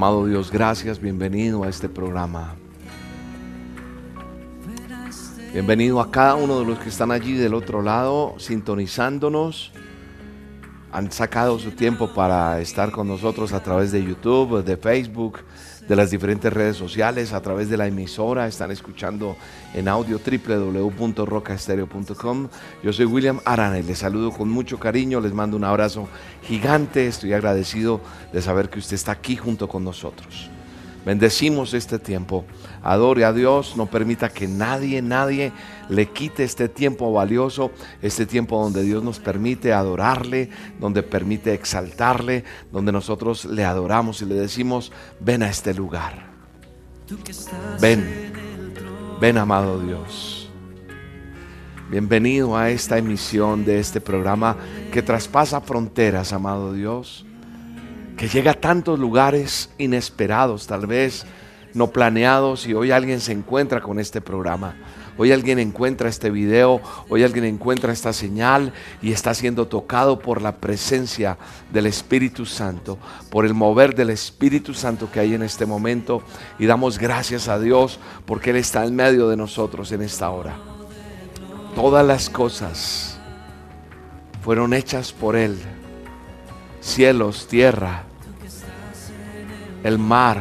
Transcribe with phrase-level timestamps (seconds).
[0.00, 2.54] Amado Dios, gracias, bienvenido a este programa.
[5.52, 9.72] Bienvenido a cada uno de los que están allí del otro lado, sintonizándonos.
[10.92, 15.38] Han sacado su tiempo para estar con nosotros a través de YouTube, de Facebook,
[15.88, 18.48] de las diferentes redes sociales, a través de la emisora.
[18.48, 19.36] Están escuchando
[19.72, 22.48] en audio www.rocaestereo.com.
[22.82, 25.20] Yo soy William Arana y les saludo con mucho cariño.
[25.20, 26.08] Les mando un abrazo
[26.42, 27.06] gigante.
[27.06, 28.00] Estoy agradecido
[28.32, 30.50] de saber que usted está aquí junto con nosotros.
[31.04, 32.44] Bendecimos este tiempo.
[32.82, 33.76] Adore a Dios.
[33.76, 35.52] No permita que nadie, nadie
[35.88, 37.70] le quite este tiempo valioso.
[38.02, 44.26] Este tiempo donde Dios nos permite adorarle, donde permite exaltarle, donde nosotros le adoramos y
[44.26, 46.30] le decimos, ven a este lugar.
[47.80, 48.32] Ven,
[49.20, 50.50] ven amado Dios.
[51.90, 54.56] Bienvenido a esta emisión de este programa
[54.92, 57.24] que traspasa fronteras, amado Dios
[58.20, 61.24] que llega a tantos lugares inesperados, tal vez
[61.72, 64.76] no planeados, y hoy alguien se encuentra con este programa.
[65.16, 70.42] Hoy alguien encuentra este video, hoy alguien encuentra esta señal y está siendo tocado por
[70.42, 71.38] la presencia
[71.72, 72.98] del Espíritu Santo,
[73.30, 76.22] por el mover del Espíritu Santo que hay en este momento.
[76.58, 80.56] Y damos gracias a Dios porque Él está en medio de nosotros en esta hora.
[81.74, 83.18] Todas las cosas
[84.42, 85.56] fueron hechas por Él.
[86.82, 88.04] Cielos, tierra,
[89.82, 90.40] el mar,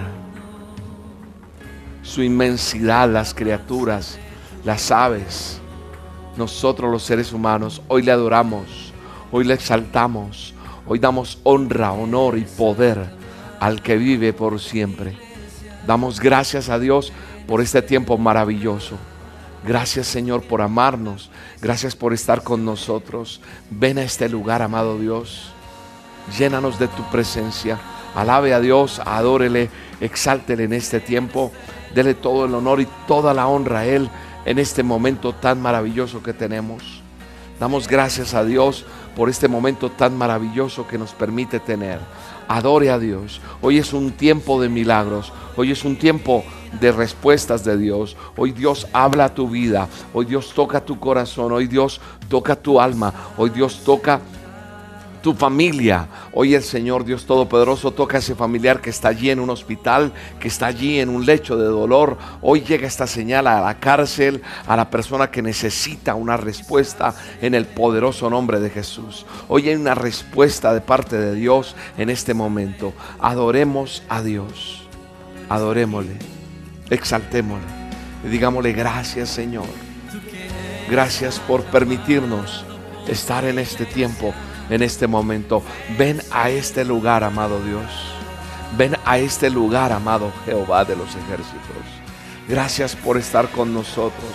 [2.03, 4.17] su inmensidad, las criaturas,
[4.65, 5.59] las aves,
[6.37, 8.93] nosotros los seres humanos, hoy le adoramos,
[9.31, 10.53] hoy le exaltamos,
[10.87, 13.11] hoy damos honra, honor y poder
[13.59, 15.17] al que vive por siempre.
[15.85, 17.11] Damos gracias a Dios
[17.47, 18.95] por este tiempo maravilloso.
[19.65, 21.29] Gracias Señor por amarnos.
[21.61, 23.41] Gracias por estar con nosotros.
[23.69, 25.51] Ven a este lugar, amado Dios.
[26.37, 27.79] Llénanos de tu presencia.
[28.15, 29.69] Alabe a Dios, adórele,
[30.01, 31.51] exáltele en este tiempo.
[31.93, 34.09] Dele todo el honor y toda la honra a Él
[34.45, 37.01] en este momento tan maravilloso que tenemos.
[37.59, 41.99] Damos gracias a Dios por este momento tan maravilloso que nos permite tener.
[42.47, 43.41] Adore a Dios.
[43.61, 45.33] Hoy es un tiempo de milagros.
[45.57, 46.43] Hoy es un tiempo
[46.79, 48.15] de respuestas de Dios.
[48.37, 49.89] Hoy Dios habla a tu vida.
[50.13, 51.51] Hoy Dios toca tu corazón.
[51.51, 51.99] Hoy Dios
[52.29, 53.13] toca tu alma.
[53.37, 54.21] Hoy Dios toca
[55.21, 56.07] tu familia.
[56.33, 60.13] Hoy el Señor Dios Todopoderoso toca a ese familiar que está allí en un hospital,
[60.39, 62.17] que está allí en un lecho de dolor.
[62.41, 67.53] Hoy llega esta señal a la cárcel, a la persona que necesita una respuesta en
[67.53, 69.25] el poderoso nombre de Jesús.
[69.47, 72.93] Hoy hay una respuesta de parte de Dios en este momento.
[73.19, 74.87] Adoremos a Dios.
[75.49, 76.17] Adorémosle.
[76.89, 77.67] Exaltémosle.
[78.23, 79.65] Y digámosle gracias Señor.
[80.89, 82.65] Gracias por permitirnos
[83.07, 84.33] estar en este tiempo
[84.69, 85.63] en este momento.
[85.97, 87.85] Ven a este lugar, amado Dios.
[88.77, 91.83] Ven a este lugar, amado Jehová de los ejércitos.
[92.47, 94.31] Gracias por estar con nosotros.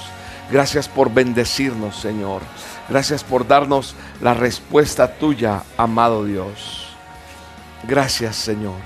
[0.51, 2.43] Gracias por bendecirnos, Señor.
[2.89, 6.89] Gracias por darnos la respuesta tuya, amado Dios.
[7.85, 8.81] Gracias, Señor.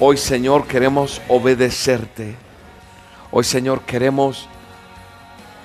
[0.00, 2.36] Hoy, Señor, queremos obedecerte.
[3.30, 4.48] Hoy, Señor, queremos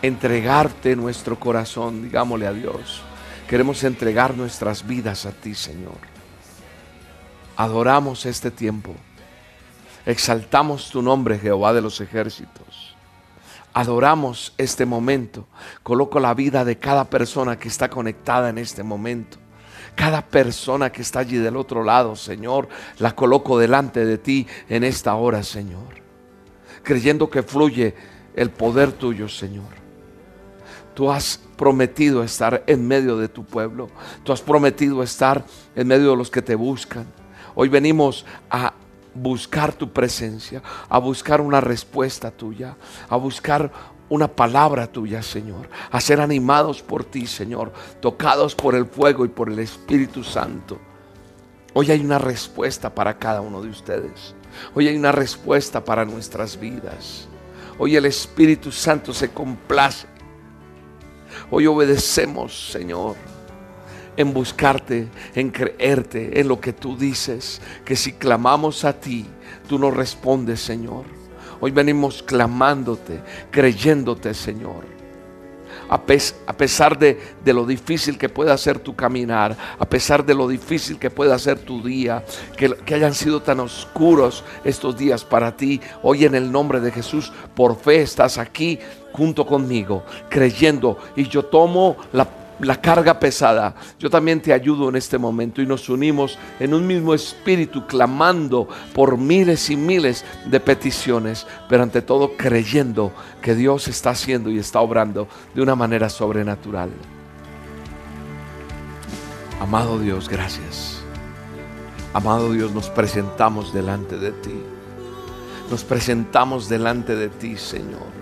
[0.02, 3.03] entregarte nuestro corazón, digámosle a Dios.
[3.54, 6.00] Queremos entregar nuestras vidas a ti, Señor.
[7.56, 8.96] Adoramos este tiempo.
[10.08, 12.96] Exaltamos tu nombre, Jehová de los ejércitos.
[13.72, 15.46] Adoramos este momento.
[15.84, 19.38] Coloco la vida de cada persona que está conectada en este momento.
[19.94, 24.84] Cada persona que está allí del otro lado, Señor, la coloco delante de ti en
[24.84, 26.02] esta hora, Señor.
[26.82, 27.94] Creyendo que fluye
[28.36, 29.84] el poder tuyo, Señor.
[30.96, 33.88] Tú has prometido estar en medio de tu pueblo.
[34.26, 35.46] Tú has prometido estar
[35.78, 37.06] en medio de los que te buscan.
[37.56, 38.74] Hoy venimos a
[39.14, 42.76] buscar tu presencia, a buscar una respuesta tuya,
[43.08, 43.72] a buscar
[44.10, 47.72] una palabra tuya, Señor, a ser animados por ti, Señor,
[48.02, 50.78] tocados por el fuego y por el Espíritu Santo.
[51.74, 54.36] Hoy hay una respuesta para cada uno de ustedes.
[54.76, 57.30] Hoy hay una respuesta para nuestras vidas.
[57.80, 60.13] Hoy el Espíritu Santo se complace
[61.56, 63.16] Hoy obedecemos, Señor.
[64.18, 69.28] en buscarte, en creerte, en lo que tú dices, que si clamamos a ti,
[69.68, 71.06] tú nos respondes, Señor.
[71.60, 73.22] Hoy venimos clamándote,
[73.52, 74.93] creyéndote, Señor
[75.90, 80.98] a, pesar de, lo difícil que pueda ser tu caminar, a pesar de lo difícil
[80.98, 82.24] que pueda ser tu día,
[82.58, 86.92] que, que hayan sido tan oscuros estos días para ti, hoy en el nombre de
[86.92, 88.80] Jesús, por fe estás aquí
[89.12, 92.28] junto conmigo, creyendo, y yo tomo la
[92.60, 93.76] la carga pesada.
[94.00, 98.68] Yo también te ayudo en este momento y nos unimos en un mismo espíritu, clamando
[98.94, 103.12] por miles y miles de peticiones, pero ante todo creyendo
[103.42, 106.92] que Dios está haciendo y está obrando de una manera sobrenatural.
[109.60, 111.00] Amado Dios, gracias.
[112.14, 114.62] Amado Dios, nos presentamos delante de ti.
[115.72, 118.14] Nos presentamos delante de ti, Señor.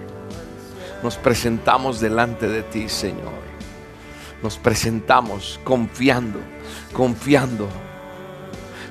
[1.03, 3.50] Nos presentamos delante de ti, Señor
[4.41, 6.39] nos presentamos confiando,
[6.93, 7.67] confiando.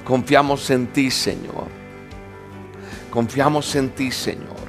[0.04, 1.68] Confiamos en ti, Señor.
[3.10, 4.60] Confiamos en ti, Señor.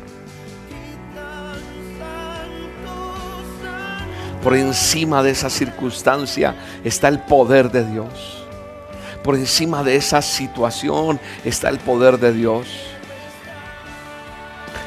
[4.44, 8.44] Por encima de esa circunstancia está el poder de Dios.
[9.24, 12.68] Por encima de esa situación está el poder de Dios.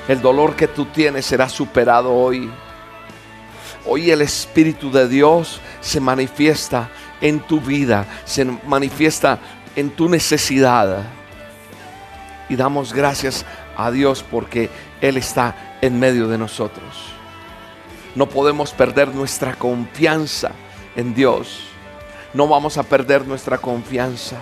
[0.09, 2.51] El dolor que tú tienes será superado hoy.
[3.87, 6.89] Hoy el Espíritu de Dios se manifiesta
[7.21, 9.39] en tu vida, se manifiesta
[9.77, 11.05] en tu necesidad.
[12.49, 13.45] Y damos gracias
[13.77, 14.71] a Dios porque
[15.03, 17.13] Él está en medio de nosotros.
[18.15, 20.53] No podemos perder nuestra confianza
[20.97, 21.65] en Dios.
[22.33, 24.39] No vamos a perder nuestra confianza.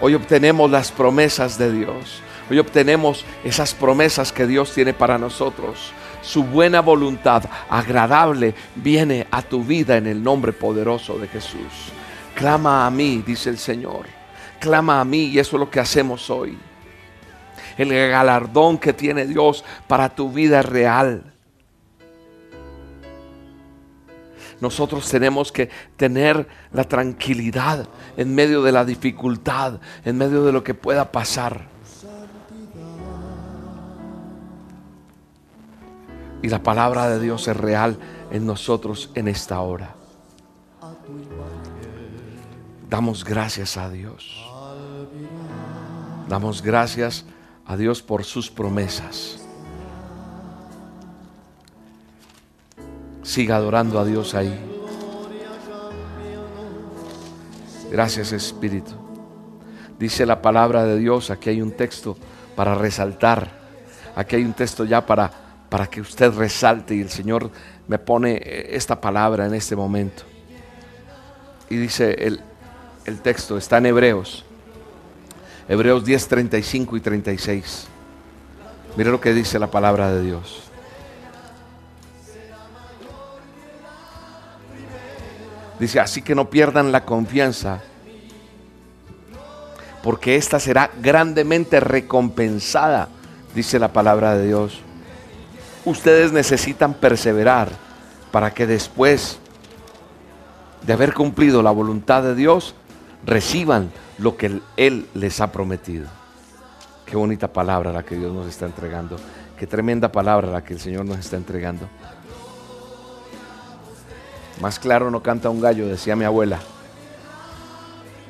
[0.00, 2.22] Hoy obtenemos las promesas de Dios.
[2.48, 5.92] Hoy obtenemos esas promesas que Dios tiene para nosotros
[6.26, 11.92] su buena voluntad agradable viene a tu vida en el nombre poderoso de Jesús.
[12.34, 14.06] Clama a mí, dice el Señor.
[14.58, 16.58] Clama a mí y eso es lo que hacemos hoy.
[17.78, 21.32] El galardón que tiene Dios para tu vida real.
[24.60, 27.86] Nosotros tenemos que tener la tranquilidad
[28.16, 31.75] en medio de la dificultad, en medio de lo que pueda pasar.
[36.42, 37.98] Y la palabra de Dios es real
[38.30, 39.94] en nosotros en esta hora.
[42.88, 44.44] Damos gracias a Dios.
[46.28, 47.24] Damos gracias
[47.66, 49.40] a Dios por sus promesas.
[53.22, 54.56] Siga adorando a Dios ahí.
[57.90, 58.92] Gracias Espíritu.
[59.98, 62.16] Dice la palabra de Dios, aquí hay un texto
[62.54, 63.50] para resaltar.
[64.14, 67.50] Aquí hay un texto ya para para que usted resalte y el Señor
[67.88, 70.22] me pone eh, esta palabra en este momento.
[71.68, 72.40] Y dice el,
[73.04, 74.44] el texto, está en Hebreos,
[75.68, 77.88] Hebreos 10, 35 y 36.
[78.96, 80.62] Mire lo que dice la palabra de Dios.
[85.80, 87.82] Dice, así que no pierdan la confianza,
[90.02, 93.08] porque esta será grandemente recompensada,
[93.54, 94.85] dice la palabra de Dios
[95.86, 97.70] ustedes necesitan perseverar
[98.30, 99.38] para que después
[100.82, 102.74] de haber cumplido la voluntad de Dios,
[103.24, 106.06] reciban lo que Él les ha prometido.
[107.06, 109.16] Qué bonita palabra la que Dios nos está entregando.
[109.58, 111.88] Qué tremenda palabra la que el Señor nos está entregando.
[114.60, 116.58] Más claro no canta un gallo, decía mi abuela.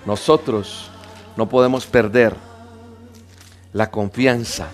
[0.04, 0.90] Nosotros
[1.36, 2.34] no podemos perder
[3.72, 4.68] la confianza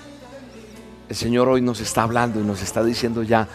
[1.13, 3.47] el Señor hoy nos está hablando y nos está diciendo ya,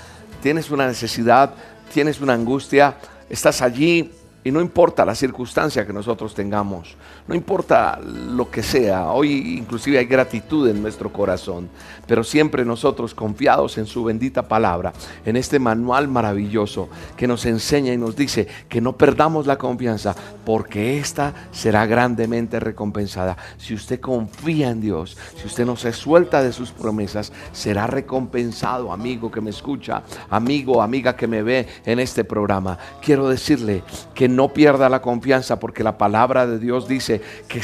[0.44, 1.56] tienes una necesidad,
[1.92, 2.98] tienes una angustia,
[3.32, 4.12] estás allí
[4.48, 6.96] y no importa la circunstancia que nosotros tengamos,
[7.28, 11.68] no importa lo que sea, hoy inclusive hay gratitud en nuestro corazón,
[12.08, 14.94] pero siempre nosotros confiados en su bendita palabra,
[15.26, 16.88] en este manual maravilloso
[17.18, 22.62] que nos enseña y nos dice que no perdamos la confianza porque esta será grandemente
[22.62, 23.36] recompensada.
[23.58, 28.94] Si usted confía en Dios, si usted no se suelta de sus promesas, será recompensado,
[28.94, 32.78] amigo que me escucha, amigo, amiga que me ve en este programa.
[33.02, 33.84] Quiero decirle
[34.16, 37.60] que no pierda la confianza porque la palabra de Dios dice que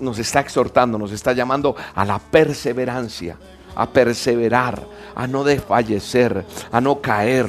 [0.00, 3.36] nos está exhortando, nos está llamando a la perseverancia,
[3.76, 4.82] a perseverar,
[5.14, 7.46] a no desfallecer, a no caer.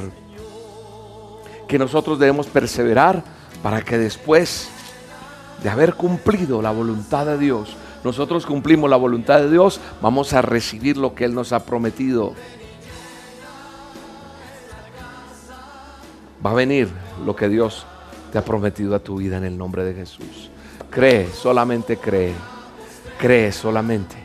[1.65, 3.23] Que nosotros debemos perseverar
[3.63, 4.69] para que después
[5.63, 10.41] de haber cumplido la voluntad de Dios, nosotros cumplimos la voluntad de Dios, vamos a
[10.41, 12.33] recibir lo que Él nos ha prometido.
[16.45, 16.89] Va a venir
[17.25, 17.85] lo que Dios
[18.31, 20.49] te ha prometido a tu vida en el nombre de Jesús.
[20.89, 22.33] Cree, solamente cree.
[23.19, 24.15] Cree solamente.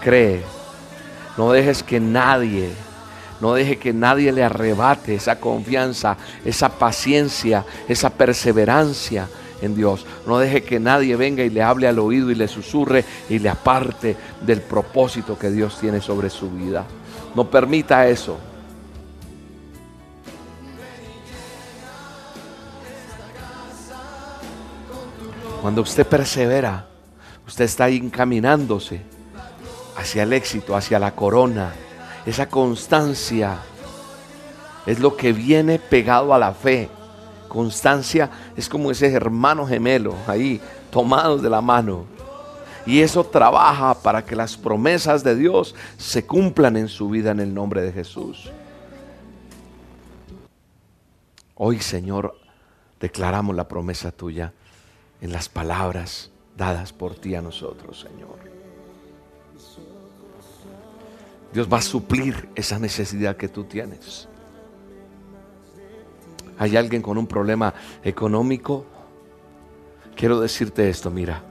[0.00, 0.42] Cree.
[1.36, 2.70] No dejes que nadie,
[3.40, 9.28] no deje que nadie le arrebate esa confianza, esa paciencia, esa perseverancia
[9.62, 10.04] en Dios.
[10.26, 13.48] No deje que nadie venga y le hable al oído y le susurre y le
[13.48, 16.84] aparte del propósito que Dios tiene sobre su vida.
[17.34, 18.38] No permita eso.
[25.62, 26.88] Cuando usted persevera,
[27.46, 29.00] usted está encaminándose
[29.96, 31.72] hacia el éxito, hacia la corona.
[32.26, 33.58] Esa constancia
[34.86, 36.88] es lo que viene pegado a la fe.
[37.46, 42.06] Constancia es como ese hermano gemelo ahí, tomados de la mano.
[42.84, 47.38] Y eso trabaja para que las promesas de Dios se cumplan en su vida en
[47.38, 48.50] el nombre de Jesús.
[51.54, 52.36] Hoy, Señor,
[52.98, 54.52] declaramos la promesa tuya
[55.22, 58.36] en las palabras dadas por ti a nosotros, Señor.
[61.52, 64.28] Dios va a suplir esa necesidad que tú tienes.
[66.58, 68.84] Hay alguien con un problema económico.
[70.16, 71.42] Quiero decirte esto, mira.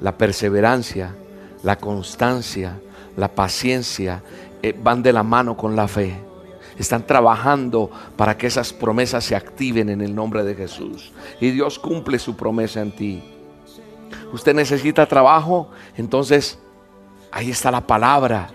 [0.00, 1.14] La perseverancia,
[1.62, 2.80] la constancia,
[3.16, 4.22] la paciencia
[4.62, 6.16] eh, van de la mano con la fe.
[6.78, 11.12] Están trabajando para que esas promesas se activen en el nombre de Jesús.
[11.40, 13.22] Y Dios cumple su promesa en ti.
[14.32, 16.58] Usted necesita trabajo, entonces
[17.30, 18.48] ahí está la palabra.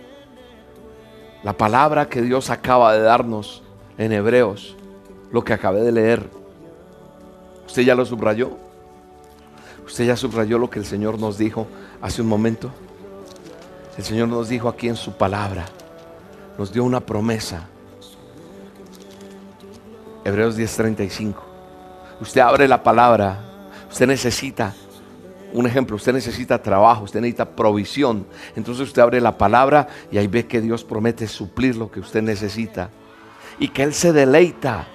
[1.44, 3.64] La palabra que Dios acaba de darnos
[3.98, 4.76] en Hebreos,
[5.32, 6.30] lo que acabé de leer.
[7.66, 8.52] ¿Usted ya lo subrayó?
[9.86, 11.68] ¿Usted ya subrayó lo que el Señor nos dijo
[12.02, 12.72] hace un momento?
[13.98, 15.66] El Señor nos dijo aquí en su palabra,
[16.58, 17.68] nos dio una promesa.
[20.24, 21.36] Hebreos 10:35.
[22.22, 23.40] Usted abre la palabra,
[23.90, 24.74] usted necesita
[25.54, 28.26] un ejemplo, usted necesita trabajo, usted necesita provisión.
[28.56, 32.22] Entonces usted abre la palabra y ahí ve que Dios promete suplir lo que usted
[32.22, 32.90] necesita.
[33.58, 34.88] Y que Él se deleita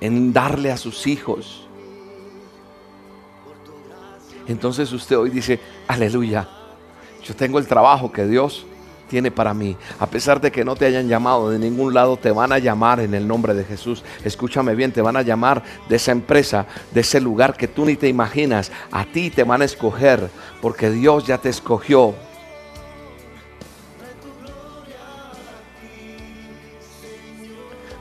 [0.00, 1.66] en darle a sus hijos.
[4.46, 6.48] Entonces usted hoy dice, aleluya,
[7.24, 8.66] yo tengo el trabajo que Dios
[9.08, 9.76] tiene para mí.
[9.98, 13.00] A pesar de que no te hayan llamado de ningún lado, te van a llamar
[13.00, 14.04] en el nombre de Jesús.
[14.24, 17.96] Escúchame bien, te van a llamar de esa empresa, de ese lugar que tú ni
[17.96, 18.72] te imaginas.
[18.90, 20.28] A ti te van a escoger
[20.60, 22.14] porque Dios ya te escogió.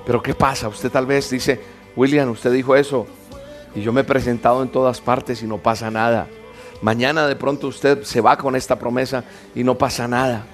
[0.05, 0.67] Pero ¿qué pasa?
[0.67, 1.59] Usted tal vez dice,
[1.95, 3.07] William, usted dijo eso
[3.73, 6.27] y yo me he presentado en todas partes y no pasa nada.
[6.81, 9.23] Mañana de pronto usted se va con esta promesa
[9.55, 10.45] y no pasa nada.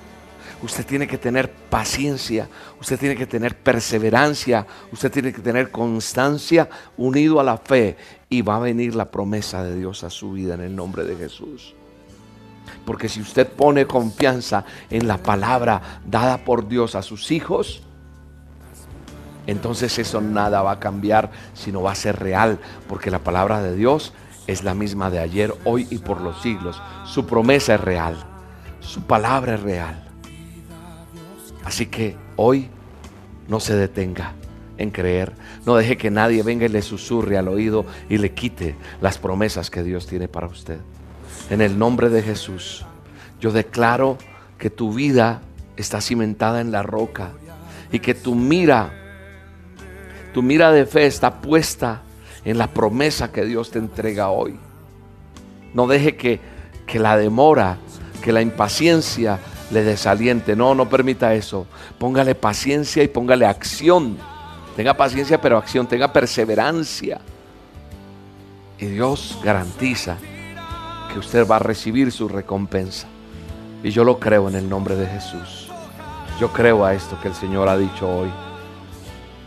[0.64, 2.48] Usted tiene que tener paciencia,
[2.80, 7.98] usted tiene que tener perseverancia, usted tiene que tener constancia unido a la fe
[8.30, 11.16] y va a venir la promesa de Dios a su vida en el nombre de
[11.16, 11.74] Jesús.
[12.86, 17.82] Porque si usted pone confianza en la palabra dada por Dios a sus hijos,
[19.48, 23.76] entonces eso nada va a cambiar, sino va a ser real, porque la palabra de
[23.76, 24.14] Dios
[24.46, 26.80] es la misma de ayer, hoy y por los siglos.
[27.06, 28.16] Su promesa es real,
[28.80, 30.11] su palabra es real.
[31.64, 32.70] Así que hoy
[33.48, 34.34] no se detenga
[34.78, 35.34] en creer.
[35.66, 39.70] No deje que nadie venga y le susurre al oído y le quite las promesas
[39.70, 40.80] que Dios tiene para usted.
[41.50, 42.86] En el nombre de Jesús,
[43.40, 44.18] yo declaro
[44.58, 45.42] que tu vida
[45.78, 47.32] está cimentada en la roca
[47.92, 48.94] y que tu mira,
[50.34, 52.04] tu mira de fe está puesta
[52.46, 54.58] en la promesa que Dios te entrega hoy.
[55.74, 56.40] No deje que,
[56.86, 57.78] que la demora,
[58.24, 59.40] que la impaciencia,
[59.72, 60.56] le desaliente.
[60.56, 61.66] No, no permita eso.
[61.98, 64.18] Póngale paciencia y póngale acción.
[64.76, 67.20] Tenga paciencia pero acción, tenga perseverancia.
[68.78, 70.18] Y Dios garantiza
[71.12, 73.08] que usted va a recibir su recompensa.
[73.84, 75.70] Y yo lo creo en el nombre de Jesús.
[76.40, 78.32] Yo creo a esto que el Señor ha dicho hoy.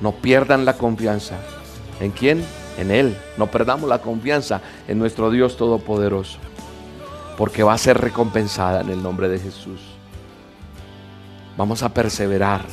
[0.01, 1.37] No pierdan la confianza.
[2.01, 2.45] ¿En quién?
[2.79, 3.17] En Él.
[3.37, 6.39] No perdamos la confianza en nuestro Dios Todopoderoso.
[7.39, 9.94] Porque va a ser recompensada en el nombre de Jesús.
[11.57, 12.65] Vamos a perseverar.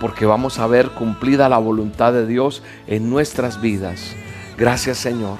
[0.00, 4.14] Porque vamos a ver cumplida la voluntad de Dios en nuestras vidas.
[4.58, 5.38] Gracias Señor.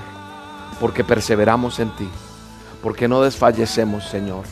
[0.80, 2.08] Porque perseveramos en ti.
[2.82, 4.44] Porque no desfallecemos Señor.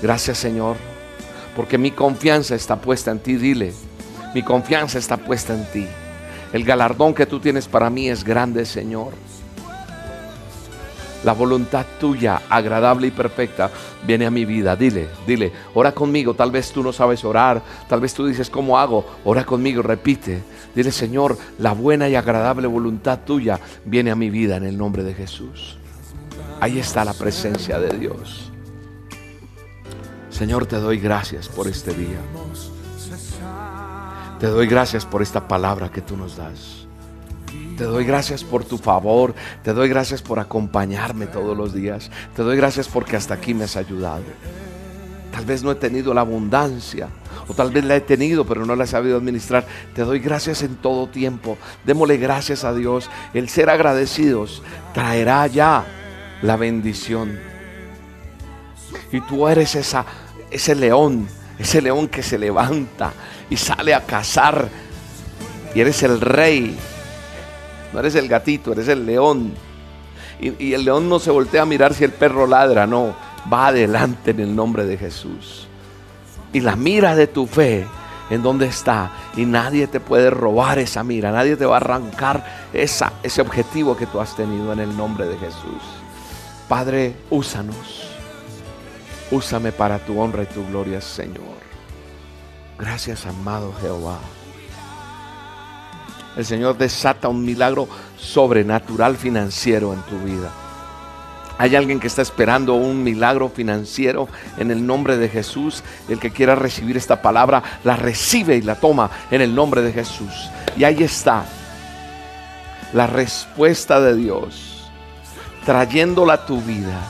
[0.00, 0.76] Gracias Señor.
[1.56, 3.36] Porque mi confianza está puesta en ti.
[3.36, 3.74] Dile.
[4.34, 5.86] Mi confianza está puesta en ti.
[6.52, 9.12] El galardón que tú tienes para mí es grande Señor.
[11.24, 13.70] La voluntad tuya, agradable y perfecta,
[14.06, 14.74] viene a mi vida.
[14.74, 16.34] Dile, dile, ora conmigo.
[16.34, 17.62] Tal vez tú no sabes orar.
[17.88, 19.04] Tal vez tú dices, ¿cómo hago?
[19.24, 20.42] Ora conmigo, repite.
[20.74, 25.04] Dile, Señor, la buena y agradable voluntad tuya viene a mi vida en el nombre
[25.04, 25.78] de Jesús.
[26.60, 28.52] Ahí está la presencia de Dios.
[30.30, 32.18] Señor, te doy gracias por este día.
[34.40, 36.81] Te doy gracias por esta palabra que tú nos das.
[37.76, 39.34] Te doy gracias por tu favor.
[39.62, 42.10] Te doy gracias por acompañarme todos los días.
[42.36, 44.24] Te doy gracias porque hasta aquí me has ayudado.
[45.32, 47.08] Tal vez no he tenido la abundancia.
[47.48, 49.66] O tal vez la he tenido, pero no la he sabido administrar.
[49.94, 51.56] Te doy gracias en todo tiempo.
[51.84, 53.10] Démosle gracias a Dios.
[53.34, 54.62] El ser agradecidos
[54.94, 55.84] traerá ya
[56.42, 57.38] la bendición.
[59.10, 59.74] Y tú eres
[60.50, 61.26] ese león,
[61.58, 63.12] ese león que se levanta
[63.48, 64.68] y sale a cazar.
[65.74, 66.76] Y eres el rey.
[67.92, 69.52] No eres el gatito, eres el león.
[70.40, 73.14] Y, el león no se voltea a mirar si el perro ladra, no.
[73.52, 75.66] Va adelante en el nombre de Jesús.
[76.52, 77.86] Y la mira de tu fe
[78.30, 79.10] en dónde está.
[79.36, 81.30] Y nadie te puede robar esa mira.
[81.30, 85.26] Nadie te va a arrancar esa, ese objetivo que tú has tenido en el nombre
[85.26, 85.82] de Jesús.
[86.68, 88.08] Padre, úsanos.
[89.30, 91.62] Úsame para tu honra y tu gloria, Señor.
[92.78, 94.18] Gracias, amado Jehová.
[96.36, 100.50] El Señor desata un milagro sobrenatural financiero en tu vida.
[101.58, 105.84] Hay alguien que está esperando un milagro financiero en el nombre de Jesús.
[106.08, 109.92] El que quiera recibir esta palabra, la recibe y la toma en el nombre de
[109.92, 110.50] Jesús.
[110.76, 111.44] Y ahí está
[112.92, 114.90] la respuesta de Dios,
[115.64, 117.00] trayéndola a tu vida.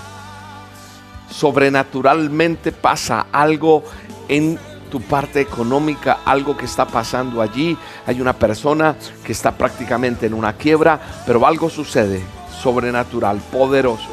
[1.31, 3.85] Sobrenaturalmente pasa algo
[4.29, 4.59] en
[4.93, 7.79] tu parte económica, algo que está pasando allí.
[8.07, 8.95] Hay una persona
[9.25, 12.23] que está prácticamente en una quiebra, pero algo sucede
[12.63, 14.11] sobrenatural, poderoso.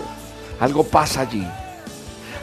[0.61, 1.45] Algo pasa allí.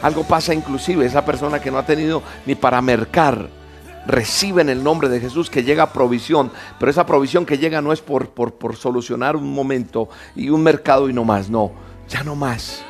[0.03, 3.49] Algo pasa inclusive esa persona que no ha tenido ni para mercar.
[4.07, 7.91] Recibe en el nombre de Jesús que llega provisión, pero esa provisión que llega no
[7.91, 11.73] es por, por, por solucionar un momento y un mercado y no más, no,
[12.07, 12.83] ya no más.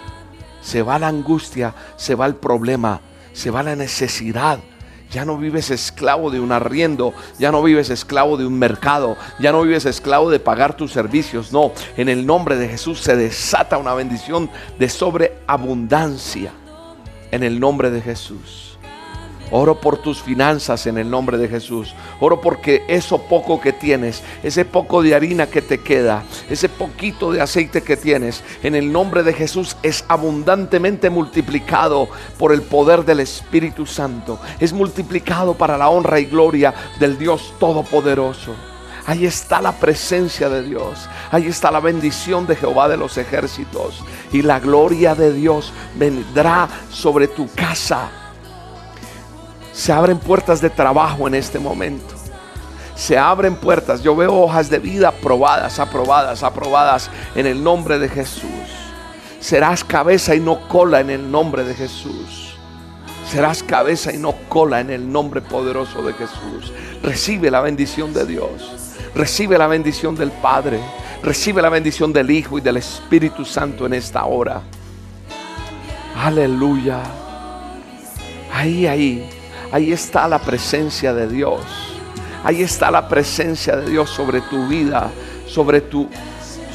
[0.61, 3.01] Se va la angustia, se va el problema,
[3.33, 4.59] se va la necesidad
[5.17, 9.51] ya no vives esclavo de un arriendo, ya no vives esclavo de un mercado, ya
[9.51, 11.55] no vives esclavo de pagar tus servicios.
[11.55, 16.53] No, en el nombre de Jesús se desata una bendición de sobreabundancia.
[17.31, 18.66] En el nombre de Jesús.
[19.51, 21.95] Oro por tus finanzas en el nombre de Jesús.
[22.19, 27.31] Oro porque eso poco que tienes, ese poco de harina que te queda, ese poquito
[27.31, 33.05] de aceite que tienes, en el nombre de Jesús es abundantemente multiplicado por el poder
[33.05, 34.41] del Espíritu Santo.
[34.59, 38.55] Es multiplicado para la honra y gloria del Dios Todopoderoso.
[39.07, 41.09] Ahí está la presencia de Dios.
[41.31, 44.03] Ahí está la bendición de Jehová de los ejércitos.
[44.33, 48.26] Y la gloria de Dios vendrá sobre tu casa
[49.77, 52.15] se abren puertas de trabajo en este momento.
[52.95, 54.03] Se abren puertas.
[54.03, 58.49] Yo veo hojas de vida aprobadas, aprobadas, aprobadas en el nombre de Jesús.
[59.39, 62.57] Serás cabeza y no cola en el nombre de Jesús.
[63.31, 66.73] Serás cabeza y no cola en el nombre poderoso de Jesús.
[67.03, 68.73] Recibe la bendición de Dios.
[69.15, 70.81] Recibe la bendición del Padre.
[71.23, 74.63] Recibe la bendición del Hijo y del Espíritu Santo en esta hora.
[76.17, 77.03] Aleluya.
[78.51, 79.36] Ahí, ahí.
[79.73, 81.63] Ahí está la presencia de Dios.
[82.45, 85.11] Ahí está la presencia de Dios sobre tu vida,
[85.47, 86.09] sobre tu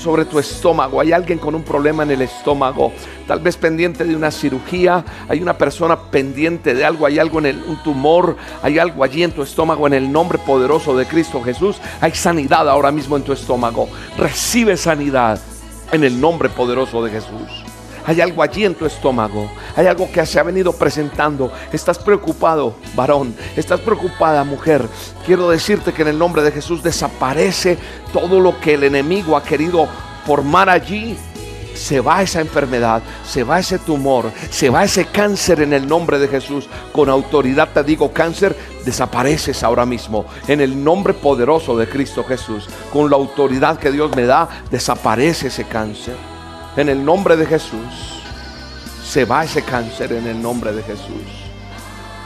[0.02, 1.00] sobre tu estómago.
[1.00, 2.92] Hay alguien con un problema en el estómago,
[3.28, 7.46] tal vez pendiente de una cirugía, hay una persona pendiente de algo, hay algo en
[7.46, 11.42] el, un tumor, hay algo allí en tu estómago en el nombre poderoso de Cristo
[11.44, 11.78] Jesús.
[12.02, 13.88] Hay sanidad ahora mismo en tu estómago.
[14.18, 15.40] Recibe sanidad
[15.92, 17.71] en el nombre poderoso de Jesús.
[18.06, 19.50] Hay algo allí en tu estómago.
[19.76, 21.52] Hay algo que se ha venido presentando.
[21.72, 23.36] Estás preocupado, varón.
[23.56, 24.86] Estás preocupada, mujer.
[25.26, 27.78] Quiero decirte que en el nombre de Jesús desaparece
[28.12, 29.88] todo lo que el enemigo ha querido
[30.26, 31.18] formar allí.
[31.74, 36.20] Se va esa enfermedad, se va ese tumor, se va ese cáncer en el nombre
[36.20, 36.70] de Jesús.
[36.92, 40.26] Con autoridad te digo, cáncer, desapareces ahora mismo.
[40.48, 42.68] En el nombre poderoso de Cristo Jesús.
[42.92, 46.31] Con la autoridad que Dios me da, desaparece ese cáncer.
[46.78, 48.22] En el nombre de Jesús.
[49.04, 51.28] Se va ese cáncer en el nombre de Jesús.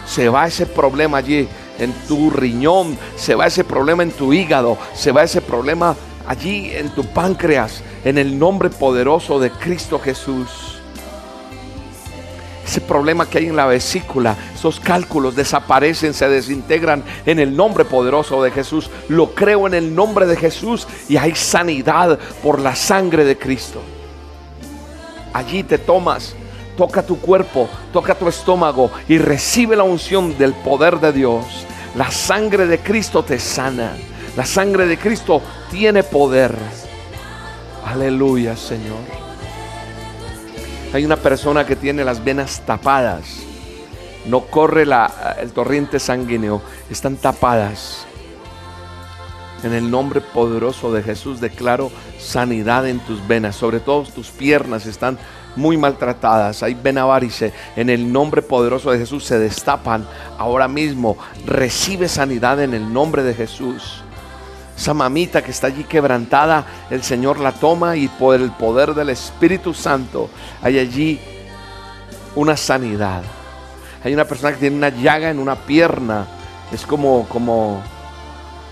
[0.06, 1.48] Se va ese problema allí
[1.80, 2.98] en tu riñón.
[3.16, 4.78] Se va ese problema en tu hígado.
[4.94, 5.96] Se va ese problema
[6.28, 7.82] allí en tu páncreas.
[8.04, 10.80] En el nombre poderoso de Cristo Jesús.
[12.64, 17.86] Ese problema que hay en la vesícula, esos cálculos desaparecen, se desintegran en el nombre
[17.86, 18.90] poderoso de Jesús.
[19.08, 23.82] Lo creo en el nombre de Jesús y hay sanidad por la sangre de Cristo.
[25.36, 26.34] Allí te tomas,
[26.78, 31.46] toca tu cuerpo, toca tu estómago y recibe la unción del poder de Dios.
[31.96, 33.98] La sangre de Cristo te sana.
[34.38, 36.56] La sangre de Cristo tiene poder.
[37.86, 39.00] Aleluya, Señor.
[40.94, 43.26] Hay una persona que tiene las venas tapadas.
[44.26, 44.86] No corre
[45.42, 46.62] el torrente sanguíneo.
[46.90, 48.06] Están tapadas.
[49.64, 53.56] En el nombre poderoso de Jesús declaro sanidad en tus venas.
[53.56, 55.18] Sobre todo tus piernas están
[55.56, 56.62] muy maltratadas.
[56.64, 57.54] Hay venavarice.
[57.76, 61.18] En el nombre poderoso de Jesús se destapan ahora mismo.
[61.46, 64.04] Recibe sanidad en el nombre de Jesús.
[64.78, 69.10] Esa mamita que está allí quebrantada, el Señor la toma y por el poder del
[69.10, 70.30] Espíritu Santo
[70.62, 71.20] hay allí
[72.36, 73.24] una sanidad.
[74.04, 76.28] Hay una persona que tiene una llaga en una pierna.
[76.72, 77.82] Es como, como,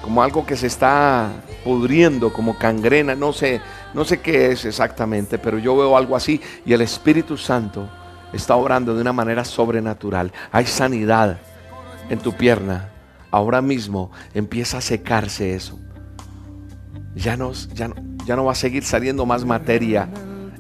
[0.04, 1.32] como algo que se está
[1.64, 3.16] pudriendo, como cangrena.
[3.16, 3.62] No sé,
[3.94, 7.90] no sé qué es exactamente, pero yo veo algo así y el Espíritu Santo
[8.34, 10.34] está obrando de una manera sobrenatural.
[10.52, 11.40] Hay sanidad
[12.10, 12.90] en tu pierna.
[13.32, 15.80] Ahora mismo empieza a secarse eso.
[17.16, 20.10] Ya no, ya, no, ya no va a seguir saliendo más materia.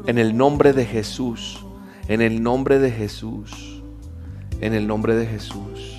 [0.07, 1.65] En el nombre de Jesús.
[2.07, 3.83] En el nombre de Jesús.
[4.61, 5.92] En el nombre de Jesús.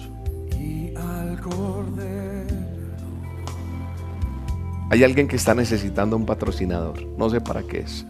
[4.90, 7.04] Hay alguien que está necesitando un patrocinador.
[7.16, 8.04] No sé para qué es.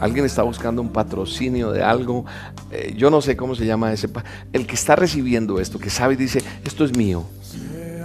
[0.00, 2.24] Alguien está buscando un patrocinio de algo.
[2.70, 4.08] Eh, yo no sé cómo se llama ese.
[4.52, 7.24] El que está recibiendo esto, que sabe y dice, esto es mío.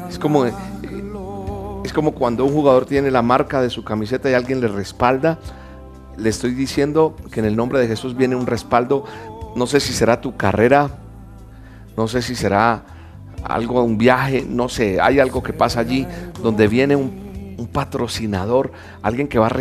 [0.09, 0.53] Es como, eh,
[1.85, 5.39] es como cuando un jugador tiene la marca de su camiseta y alguien le respalda.
[6.17, 9.05] Le estoy diciendo que en el nombre de Jesús viene un respaldo.
[9.55, 10.89] No sé si será tu carrera.
[11.95, 12.83] No sé si será
[13.41, 14.45] algo, un viaje.
[14.47, 14.99] No sé.
[14.99, 16.05] Hay algo que pasa allí
[16.43, 17.24] donde viene un
[17.57, 19.57] un patrocinador, alguien que va a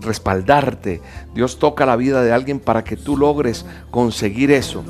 [0.00, 1.00] respaldarte.
[1.34, 4.84] Dios toca la vida de alguien para que tú logres conseguir eso,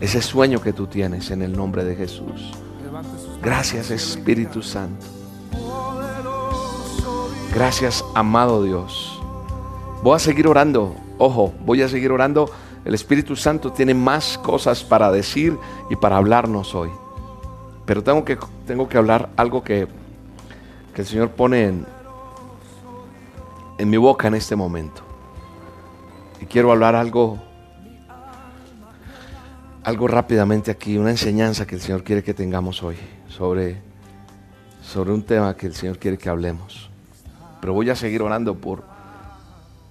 [0.00, 2.52] ese sueño que tú tienes en el nombre de Jesús.
[3.42, 5.04] Gracias Espíritu Santo.
[7.54, 9.20] Gracias amado Dios.
[10.02, 10.94] Voy a seguir orando.
[11.18, 12.50] Ojo, voy a seguir orando.
[12.84, 15.56] El Espíritu Santo tiene más cosas para decir
[15.88, 16.90] y para hablarnos hoy.
[17.86, 19.86] Pero tengo que, tengo que hablar algo que
[20.94, 21.84] que el Señor pone
[23.78, 25.02] en, mi boca en este momento.
[26.40, 27.42] Y quiero hablar algo,
[29.82, 32.96] algo rápidamente aquí, una enseñanza que el Señor quiere que tengamos hoy
[33.28, 33.76] sobre,
[34.82, 36.88] sobre un tema que el Señor quiere que hablemos.
[37.60, 38.84] Pero voy a seguir orando por,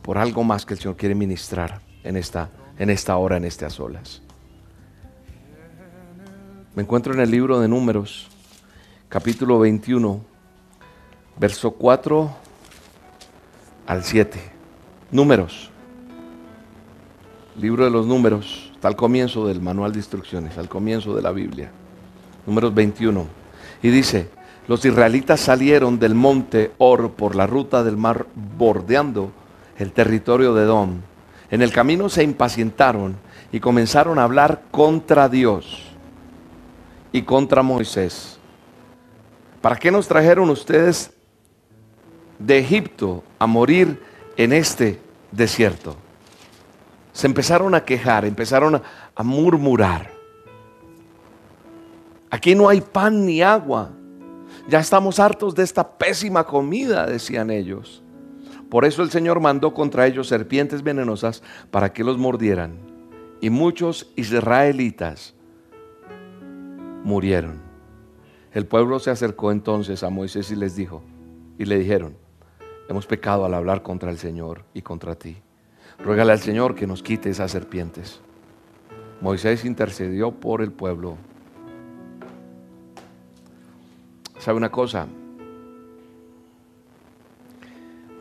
[0.02, 3.80] por algo más que el Señor quiere ministrar en esta, en esta hora, en estas
[3.80, 4.22] olas.
[6.76, 8.30] Me encuentro en el libro de Números,
[9.10, 10.33] capítulo 21
[11.38, 12.36] verso 4
[13.88, 14.40] al 7.
[15.12, 15.70] Números.
[17.60, 18.72] Libro de los números.
[18.74, 21.72] Está al comienzo del manual de instrucciones, al comienzo de la Biblia.
[22.46, 23.26] Números 21.
[23.82, 24.30] Y dice,
[24.68, 28.26] los israelitas salieron del monte Or por la ruta del mar
[28.58, 29.32] bordeando
[29.78, 31.02] el territorio de Edom.
[31.52, 33.18] En el camino se impacientaron
[33.52, 35.84] y comenzaron a hablar contra Dios
[37.12, 38.40] y contra Moisés.
[39.62, 41.14] ¿Para qué nos trajeron ustedes
[42.40, 44.02] de Egipto a morir
[44.38, 45.00] en este
[45.32, 45.96] desierto.
[47.12, 48.76] Se empezaron a quejar, empezaron
[49.16, 50.12] a, murmurar.
[52.30, 53.92] Aquí no hay pan ni agua.
[54.68, 58.02] Ya estamos hartos de esta pésima comida, decían ellos.
[58.70, 62.80] Por eso el Señor mandó contra ellos serpientes venenosas para que los mordieran.
[63.40, 65.36] Y muchos israelitas
[67.04, 67.62] murieron.
[68.52, 71.04] El pueblo se acercó entonces a Moisés y les dijo,
[71.60, 72.16] y le dijeron,
[72.90, 75.38] Hemos pecado al hablar contra el Señor y contra ti.
[76.00, 78.20] Ruégale al Señor que nos quite esas serpientes.
[79.22, 81.18] Moisés intercedió por el pueblo.
[84.38, 85.08] ¿Sabe una cosa?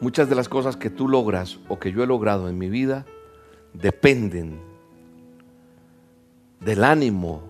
[0.01, 3.05] Muchas de las cosas que tú logras o que yo he logrado en mi vida
[3.73, 4.61] dependen
[6.61, 7.43] del ánimo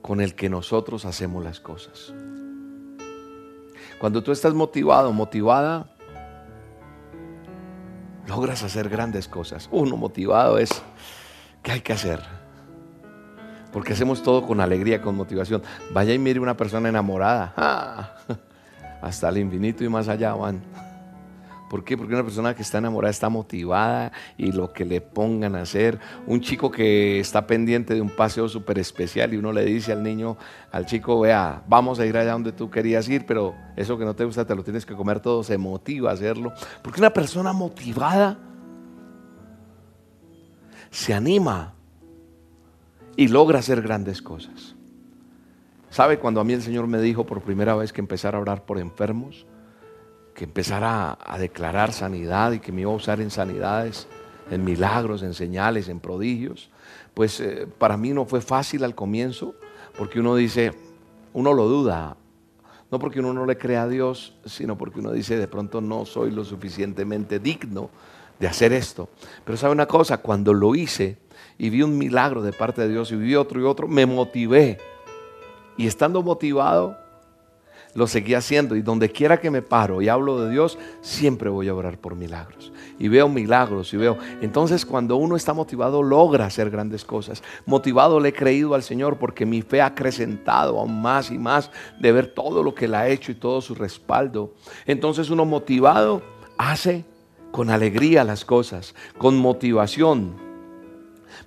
[0.00, 2.14] con el que nosotros hacemos las cosas.
[3.98, 5.91] Cuando tú estás motivado, motivada,
[8.26, 9.68] logras hacer grandes cosas.
[9.70, 10.82] Uno motivado es,
[11.62, 12.20] ¿qué hay que hacer?
[13.72, 15.62] Porque hacemos todo con alegría, con motivación.
[15.92, 17.54] Vaya y mire una persona enamorada.
[17.56, 18.12] ¡Ah!
[19.02, 20.62] Hasta el infinito y más allá van.
[21.72, 21.96] ¿Por qué?
[21.96, 25.98] Porque una persona que está enamorada está motivada y lo que le pongan a hacer.
[26.26, 30.02] Un chico que está pendiente de un paseo súper especial y uno le dice al
[30.02, 30.36] niño,
[30.70, 34.14] al chico, vea, vamos a ir allá donde tú querías ir, pero eso que no
[34.14, 36.52] te gusta te lo tienes que comer todo, se motiva a hacerlo.
[36.82, 38.38] Porque una persona motivada
[40.90, 41.72] se anima
[43.16, 44.76] y logra hacer grandes cosas.
[45.88, 48.66] ¿Sabe cuando a mí el Señor me dijo por primera vez que empezara a orar
[48.66, 49.46] por enfermos?
[50.34, 54.08] Que empezara a, declarar sanidad y que me iba a usar en sanidades,
[54.50, 56.70] en milagros, en señales, en prodigios.
[57.14, 59.54] Pues eh, para mí no fue fácil al comienzo,
[59.96, 60.72] porque uno dice,
[61.34, 62.16] uno lo duda,
[62.90, 66.04] no porque uno no le crea a Dios, sino porque uno dice, de pronto no
[66.04, 67.90] soy lo suficientemente digno
[68.38, 69.08] de hacer esto.
[69.44, 71.18] Pero sabe una cosa, cuando lo hice
[71.58, 74.78] y vi un milagro de parte de Dios y vi otro y otro, me motivé
[75.76, 76.98] y estando motivado,
[77.94, 78.76] lo seguí haciendo.
[78.76, 82.14] Y donde quiera que me paro y hablo de Dios, siempre voy a orar por
[82.14, 82.72] milagros.
[82.98, 84.18] Y veo milagros y veo.
[84.40, 87.42] Entonces cuando uno está motivado, logra hacer grandes cosas.
[87.66, 91.70] Motivado le he creído al Señor porque mi fe ha acrecentado aún más y más
[92.00, 94.54] de ver todo lo que Él ha hecho y todo su respaldo.
[94.86, 96.22] Entonces uno motivado
[96.58, 97.04] hace
[97.50, 100.36] con alegría las cosas, con motivación.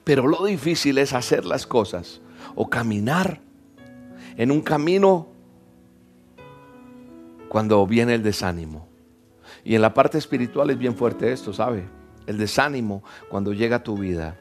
[0.04, 2.22] Pero lo difícil es hacer las cosas
[2.56, 3.42] o caminar
[4.38, 5.35] en un camino
[7.56, 8.86] cuando viene el desánimo.
[9.64, 11.88] Y en la parte espiritual es bien fuerte esto, ¿sabe?
[12.28, 14.38] El desánimo cuando llega a tu vida.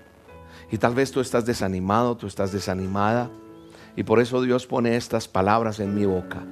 [0.72, 3.30] Y tal vez tú estás desanimado, tú estás desanimada.
[3.94, 6.42] Y por eso Dios pone estas palabras en mi boca.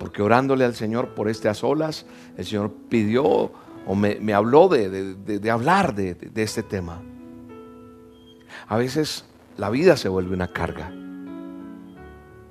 [0.00, 2.04] Porque orándole al Señor por estas olas,
[2.36, 3.52] el Señor pidió
[3.86, 7.00] o me, habló de, de hablar de este tema.
[8.66, 9.24] A veces
[9.56, 10.92] la vida se vuelve una carga.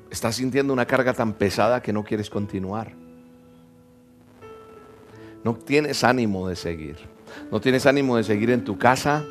[0.09, 2.93] Estás sintiendo una carga tan pesada que no quieres continuar.
[5.43, 6.97] No tienes ánimo de seguir.
[7.51, 9.23] No tienes ánimo de seguir en tu casa.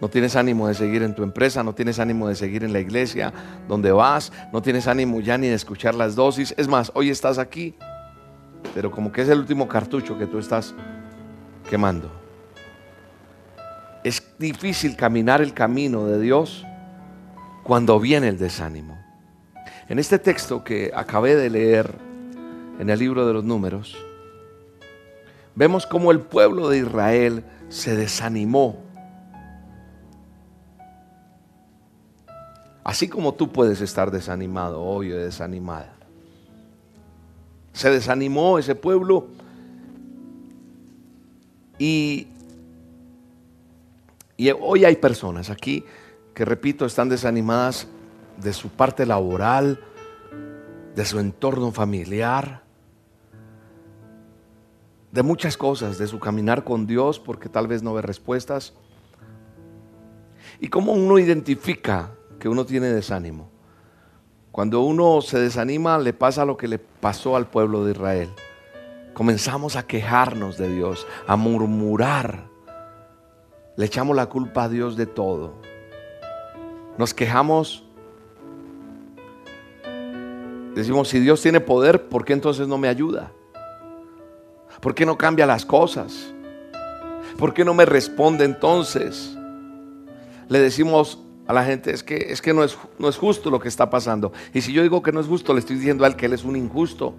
[0.00, 1.62] No tienes ánimo de seguir en tu empresa.
[1.62, 3.32] No tienes ánimo de seguir en la iglesia
[3.68, 4.32] donde vas.
[4.52, 6.54] No tienes ánimo ya ni de escuchar las dosis.
[6.56, 7.74] Es más, hoy estás aquí.
[8.74, 10.74] Pero como que es el último cartucho que tú estás
[11.68, 12.10] quemando.
[14.04, 16.64] Es difícil caminar el camino de Dios
[17.62, 19.01] cuando viene el desánimo.
[19.92, 21.94] En este texto que acabé de leer
[22.78, 23.94] en el libro de los números,
[25.54, 28.78] vemos cómo el pueblo de Israel se desanimó.
[32.82, 35.92] Así como tú puedes estar desanimado hoy o desanimada.
[37.74, 39.26] Se desanimó ese pueblo
[41.78, 42.28] y,
[44.38, 45.84] y hoy hay personas aquí
[46.32, 47.86] que, repito, están desanimadas
[48.36, 49.80] de su parte laboral,
[50.94, 52.62] de su entorno familiar,
[55.10, 58.72] de muchas cosas, de su caminar con Dios, porque tal vez no ve respuestas.
[60.58, 63.50] ¿Y cómo uno identifica que uno tiene desánimo?
[64.50, 68.30] Cuando uno se desanima, le pasa lo que le pasó al pueblo de Israel.
[69.14, 72.44] Comenzamos a quejarnos de Dios, a murmurar.
[73.76, 75.54] Le echamos la culpa a Dios de todo.
[76.98, 77.81] Nos quejamos
[80.74, 83.32] Decimos, si Dios tiene poder, ¿por qué entonces no me ayuda?
[84.80, 86.32] ¿Por qué no cambia las cosas?
[87.38, 89.36] ¿Por qué no me responde entonces?
[90.48, 93.60] Le decimos a la gente, es que, es que no, es, no es justo lo
[93.60, 94.32] que está pasando.
[94.54, 96.32] Y si yo digo que no es justo, le estoy diciendo a él que él
[96.32, 97.14] es un injusto.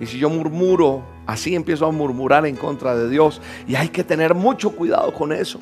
[0.00, 3.40] Y si yo murmuro, así empiezo a murmurar en contra de Dios.
[3.68, 5.60] Y hay que tener mucho cuidado con eso.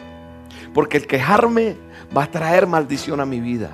[0.73, 1.77] Porque el quejarme
[2.17, 3.71] va a traer maldición a mi vida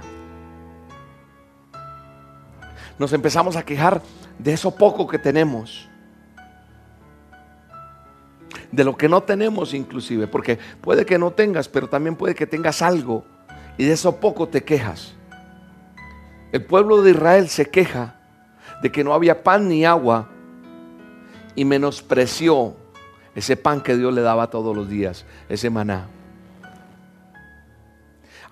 [2.99, 4.03] nos empezamos a quejar
[4.39, 5.89] de eso poco que tenemos.
[8.71, 12.47] De lo que no tenemos inclusive, porque puede que no tengas, pero también puede que
[12.47, 13.25] tengas algo
[13.77, 15.15] y de eso poco te quejas.
[16.53, 18.21] El pueblo de Israel se queja
[18.83, 20.29] de que no había pan ni agua
[21.55, 22.77] y menospreció
[23.35, 26.07] ese pan que Dios le daba todos los días, ese maná.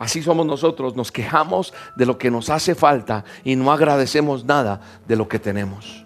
[0.02, 4.80] Así somos nosotros, nos quejamos de lo que nos hace falta y no agradecemos nada
[5.06, 6.04] de lo que tenemos.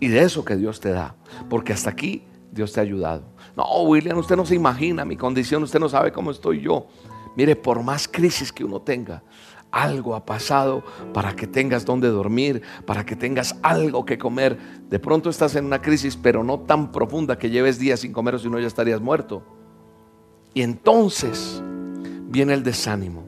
[0.00, 1.14] Y de eso que Dios te da,
[1.48, 3.22] porque hasta aquí Dios te ha ayudado.
[3.56, 6.88] No, William, usted no se imagina mi condición, usted no sabe cómo estoy yo.
[7.36, 9.22] Mire, por más crisis que uno tenga,
[9.70, 10.82] algo ha pasado
[11.14, 14.58] para que tengas donde dormir, para que tengas algo que comer.
[14.88, 18.34] De pronto estás en una crisis, pero no tan profunda que lleves días sin comer
[18.34, 19.44] o si no ya estarías muerto.
[20.52, 21.62] Y entonces
[22.28, 23.24] viene el desánimo.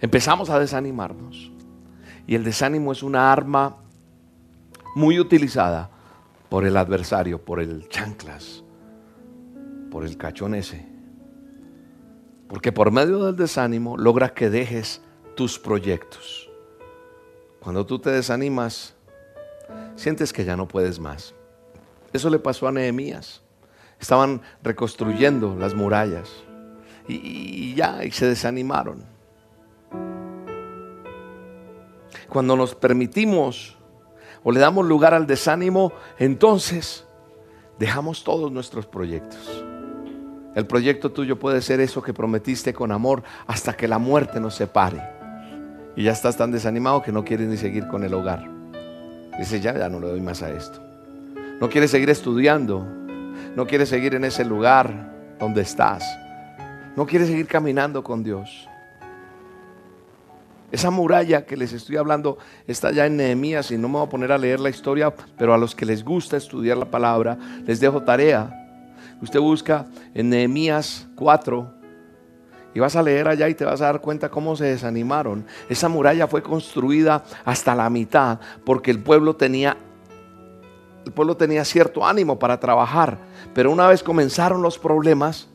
[0.00, 1.50] Empezamos a desanimarnos.
[2.26, 3.76] Y el desánimo es una arma
[4.94, 5.90] muy utilizada
[6.48, 8.62] por el adversario, por el chanclas,
[9.90, 10.86] por el cachón ese.
[12.48, 15.00] Porque por medio del desánimo logra que dejes
[15.34, 16.50] tus proyectos.
[17.60, 18.94] Cuando tú te desanimas,
[19.96, 21.34] sientes que ya no puedes más.
[22.12, 23.42] Eso le pasó a Nehemías.
[24.00, 26.30] Estaban reconstruyendo las murallas
[27.08, 29.04] y, ya, y se desanimaron.
[32.28, 33.76] Cuando nos permitimos
[34.42, 37.04] o le damos lugar al desánimo, entonces
[37.78, 39.64] dejamos todos nuestros proyectos.
[40.54, 44.54] El proyecto tuyo puede ser eso que prometiste con amor hasta que la muerte nos
[44.54, 45.02] separe.
[45.96, 48.48] Y ya estás tan desanimado que no quieres ni seguir con el hogar.
[49.38, 50.80] Dice, ya, ya no le doy más a esto.
[51.60, 52.97] No quieres seguir estudiando.
[53.58, 56.04] No quieres seguir en ese lugar donde estás.
[56.94, 58.68] No quieres seguir caminando con Dios.
[60.70, 64.10] Esa muralla que les estoy hablando está ya en Nehemías y no me voy a
[64.10, 67.80] poner a leer la historia, pero a los que les gusta estudiar la palabra, les
[67.80, 68.48] dejo tarea.
[69.20, 71.74] Usted busca en Nehemías 4
[72.74, 75.44] y vas a leer allá y te vas a dar cuenta cómo se desanimaron.
[75.68, 79.76] Esa muralla fue construida hasta la mitad porque el pueblo tenía
[81.08, 83.18] el pueblo tenía cierto ánimo para trabajar,
[83.54, 85.48] pero una vez comenzaron los problemas,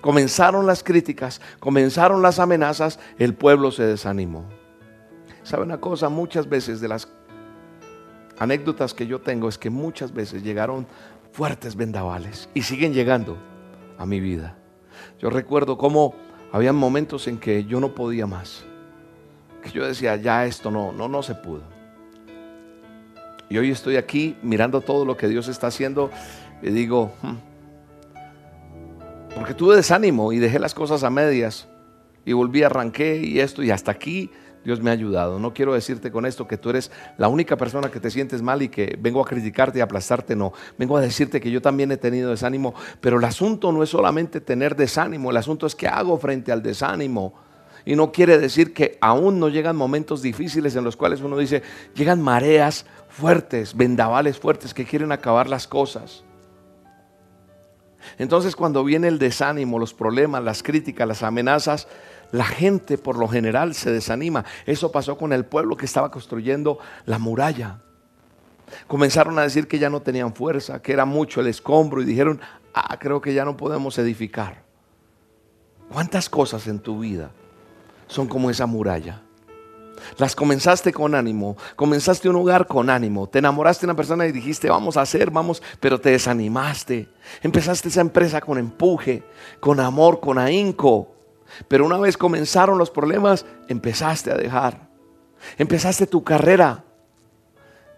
[0.00, 4.44] comenzaron las críticas, comenzaron las amenazas, el pueblo se desanimó.
[5.42, 6.08] ¿Sabe una cosa?
[6.08, 7.08] Muchas veces de las
[8.38, 10.86] anécdotas que yo tengo es que muchas veces llegaron
[11.32, 13.36] fuertes vendavales y siguen llegando
[13.98, 14.56] a mi vida.
[15.18, 16.14] Yo recuerdo cómo
[16.52, 18.64] había momentos en que yo no podía más.
[19.62, 21.62] Que yo decía, ya esto no, no, no se pudo.
[23.50, 26.10] Y hoy estoy aquí mirando todo lo que Dios está haciendo
[26.62, 27.36] y digo, hmm".
[29.34, 31.68] porque tuve desánimo y dejé las cosas a medias
[32.24, 34.30] y volví, arranqué y esto y hasta aquí
[34.64, 35.38] Dios me ha ayudado.
[35.38, 38.60] No quiero decirte con esto que tú eres la única persona que te sientes mal
[38.60, 40.52] y que vengo a criticarte y aplastarte, no.
[40.76, 44.40] Vengo a decirte que yo también he tenido desánimo, pero el asunto no es solamente
[44.40, 47.34] tener desánimo, el asunto es qué hago frente al desánimo.
[47.86, 51.62] Y no quiere decir que aún no llegan momentos difíciles en los cuales uno dice,
[51.94, 56.24] llegan mareas fuertes, vendavales fuertes que quieren acabar las cosas.
[58.16, 61.88] Entonces cuando viene el desánimo, los problemas, las críticas, las amenazas,
[62.32, 64.44] la gente por lo general se desanima.
[64.66, 67.80] Eso pasó con el pueblo que estaba construyendo la muralla.
[68.86, 72.40] Comenzaron a decir que ya no tenían fuerza, que era mucho el escombro y dijeron,
[72.74, 74.62] ah, creo que ya no podemos edificar.
[75.90, 77.30] ¿Cuántas cosas en tu vida
[78.06, 79.22] son como esa muralla?
[80.16, 84.32] Las comenzaste con ánimo, comenzaste un hogar con ánimo, te enamoraste de una persona y
[84.32, 87.08] dijiste, vamos a hacer, vamos, pero te desanimaste.
[87.42, 89.22] Empezaste esa empresa con empuje,
[89.60, 91.14] con amor, con ahínco.
[91.66, 94.88] Pero una vez comenzaron los problemas, empezaste a dejar.
[95.56, 96.84] Empezaste tu carrera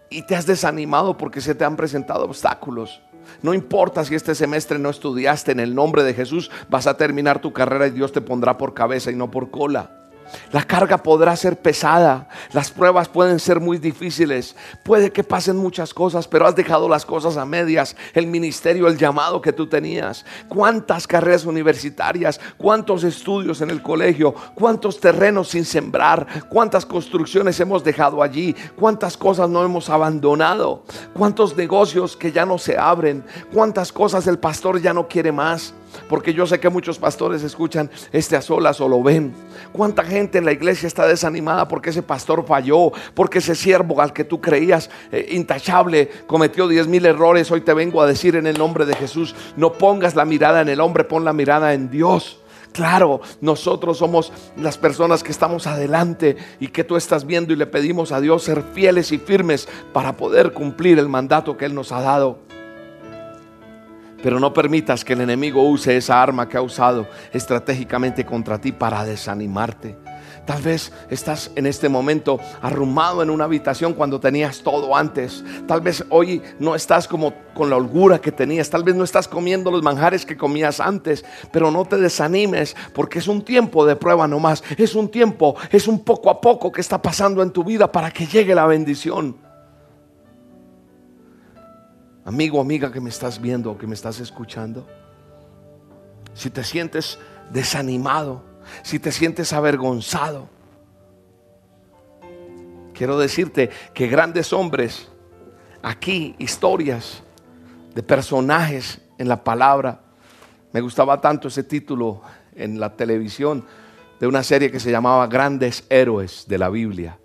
[0.09, 3.01] y te has desanimado porque se te han presentado obstáculos.
[3.41, 7.39] No importa si este semestre no estudiaste en el nombre de Jesús, vas a terminar
[7.39, 10.00] tu carrera y Dios te pondrá por cabeza y no por cola.
[10.51, 15.93] La carga podrá ser pesada, las pruebas pueden ser muy difíciles, puede que pasen muchas
[15.93, 20.25] cosas, pero has dejado las cosas a medias, el ministerio, el llamado que tú tenías,
[20.47, 27.83] cuántas carreras universitarias, cuántos estudios en el colegio, cuántos terrenos sin sembrar, cuántas construcciones hemos
[27.83, 33.91] dejado allí, cuántas cosas no hemos abandonado, cuántos negocios que ya no se abren, cuántas
[33.91, 35.73] cosas el pastor ya no quiere más.
[36.09, 39.33] Porque yo sé que muchos pastores escuchan este a solas o lo ven.
[39.71, 42.91] ¿Cuánta gente en la iglesia está desanimada porque ese pastor falló?
[43.13, 47.51] Porque ese siervo al que tú creías eh, intachable cometió diez mil errores.
[47.51, 50.69] Hoy te vengo a decir en el nombre de Jesús, no pongas la mirada en
[50.69, 52.39] el hombre, pon la mirada en Dios.
[52.71, 57.67] Claro, nosotros somos las personas que estamos adelante y que tú estás viendo y le
[57.67, 61.91] pedimos a Dios ser fieles y firmes para poder cumplir el mandato que Él nos
[61.91, 62.50] ha dado.
[64.21, 68.71] Pero no permitas que el enemigo use esa arma que ha usado estratégicamente contra ti
[68.71, 69.97] para desanimarte.
[70.45, 75.43] Tal vez estás en este momento arrumado en una habitación cuando tenías todo antes.
[75.67, 78.69] Tal vez hoy no estás como con la holgura que tenías.
[78.69, 81.23] Tal vez no estás comiendo los manjares que comías antes.
[81.51, 84.63] Pero no te desanimes porque es un tiempo de prueba nomás.
[84.77, 88.09] Es un tiempo, es un poco a poco que está pasando en tu vida para
[88.11, 89.50] que llegue la bendición.
[92.31, 94.87] Amigo, amiga que me estás viendo, que me estás escuchando.
[96.33, 97.19] Si te sientes
[97.51, 98.41] desanimado,
[98.83, 100.47] si te sientes avergonzado,
[102.93, 105.09] quiero decirte que grandes hombres,
[105.83, 107.21] aquí historias
[107.93, 109.99] de personajes en la palabra,
[110.71, 112.21] me gustaba tanto ese título
[112.55, 113.65] en la televisión
[114.21, 117.19] de una serie que se llamaba Grandes Héroes de la Biblia.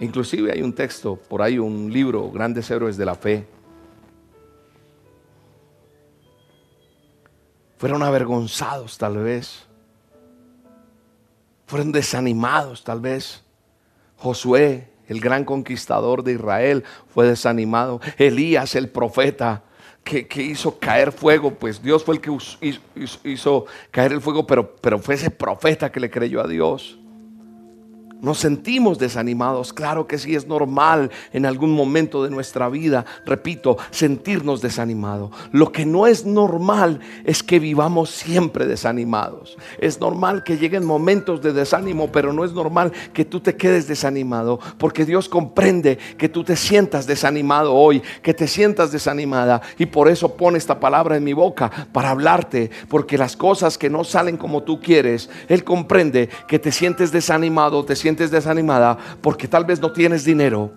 [0.00, 3.46] Inclusive hay un texto, por ahí un libro, Grandes Héroes de la Fe.
[7.76, 9.66] Fueron avergonzados tal vez.
[11.66, 13.42] Fueron desanimados tal vez.
[14.16, 18.00] Josué, el gran conquistador de Israel, fue desanimado.
[18.18, 19.62] Elías, el profeta,
[20.02, 22.30] que, hizo caer fuego, pues Dios fue el que
[23.24, 26.98] hizo, caer el fuego, pero, pero fue ese profeta que le creyó a Dios.
[28.24, 33.76] Nos sentimos desanimados, claro que sí, es normal en algún momento de nuestra vida, repito,
[33.90, 35.30] sentirnos desanimados.
[35.52, 39.58] Lo que no es normal es que vivamos siempre desanimados.
[39.78, 43.86] Es normal que lleguen momentos de desánimo, pero no es normal que tú te quedes
[43.88, 49.84] desanimado, porque Dios comprende que tú te sientas desanimado hoy, que te sientas desanimada, y
[49.84, 54.02] por eso pone esta palabra en mi boca para hablarte, porque las cosas que no
[54.02, 59.64] salen como tú quieres, Él comprende que te sientes desanimado, te sientes desanimada porque tal
[59.64, 60.72] vez no tienes dinero,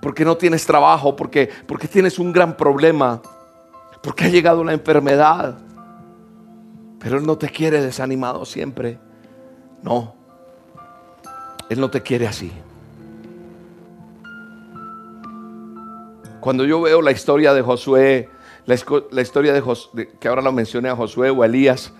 [0.00, 3.20] porque no tienes trabajo, porque, porque tienes un gran problema,
[4.02, 5.58] porque ha llegado la enfermedad.
[6.98, 8.98] Pero Él no te quiere desanimado siempre.
[9.82, 10.14] No.
[11.68, 12.50] Él no te quiere así.
[16.40, 18.28] Cuando yo veo la historia de Josué,
[18.66, 18.74] la,
[19.20, 21.92] historia de, Josué, que ahora lo mencioné a Josué o a Elías,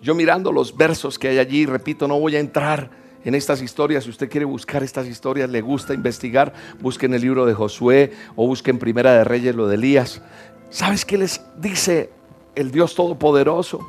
[0.00, 4.04] yo mirando los versos que hay allí, repito, no voy a entrar en estas historias.
[4.04, 8.46] Si usted quiere buscar estas historias, le gusta investigar, busquen el libro de Josué o
[8.46, 10.22] busquen Primera de Reyes lo de Elías.
[10.70, 12.10] ¿Sabes qué les dice
[12.54, 13.86] el Dios Todopoderoso?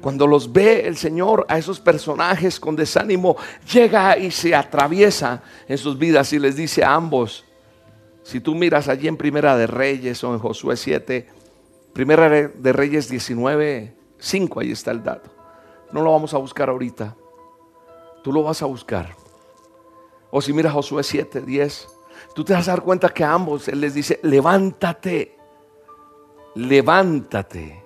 [0.00, 3.36] Cuando los ve el Señor a esos personajes con desánimo,
[3.70, 7.44] llega y se atraviesa en sus vidas y les dice a ambos,
[8.22, 11.28] si tú miras allí en Primera de Reyes o en Josué 7,
[11.92, 15.30] Primera de Reyes 19, 5, ahí está el dato.
[15.92, 17.16] No lo vamos a buscar ahorita.
[18.22, 19.16] Tú lo vas a buscar.
[20.30, 21.88] O si mira Josué 7, 10,
[22.34, 25.38] tú te vas a dar cuenta que a ambos Él les dice, levántate,
[26.54, 27.84] levántate.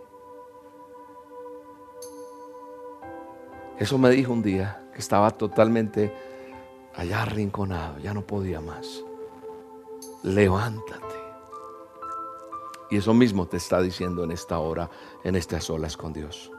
[3.79, 6.15] Eso me dijo un día que estaba totalmente
[6.95, 9.03] allá arrinconado, ya no podía más.
[10.23, 11.15] Levántate.
[12.91, 14.89] Y eso mismo te está diciendo en esta hora,
[15.25, 16.51] en estas olas con Dios.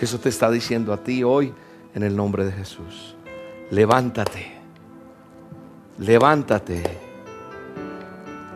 [0.00, 1.52] Eso te está diciendo a ti hoy
[1.94, 3.16] en el nombre de Jesús.
[3.70, 4.52] Levántate.
[5.98, 6.82] Levántate.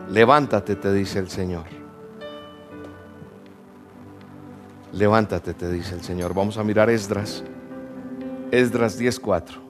[0.09, 1.65] Levántate, te dice el Señor.
[4.91, 6.33] Levántate, te dice el Señor.
[6.33, 7.43] Vamos a mirar Esdras.
[8.51, 9.63] Esdras 10.4.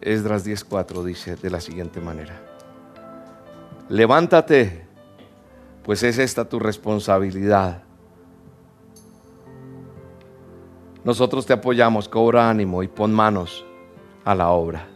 [0.00, 2.40] Esdras 10.4 dice de la siguiente manera.
[3.88, 4.86] Levántate,
[5.82, 7.87] pues es esta tu responsabilidad
[11.08, 13.64] Nosotros te apoyamos, cobra ánimo y pon manos
[14.26, 14.86] a la obra.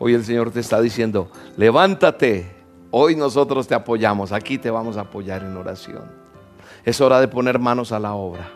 [0.00, 2.52] Hoy el Señor te está diciendo, levántate,
[2.90, 6.02] hoy nosotros te apoyamos, aquí te vamos a apoyar en oración.
[6.84, 8.50] Es hora de poner manos a la obra.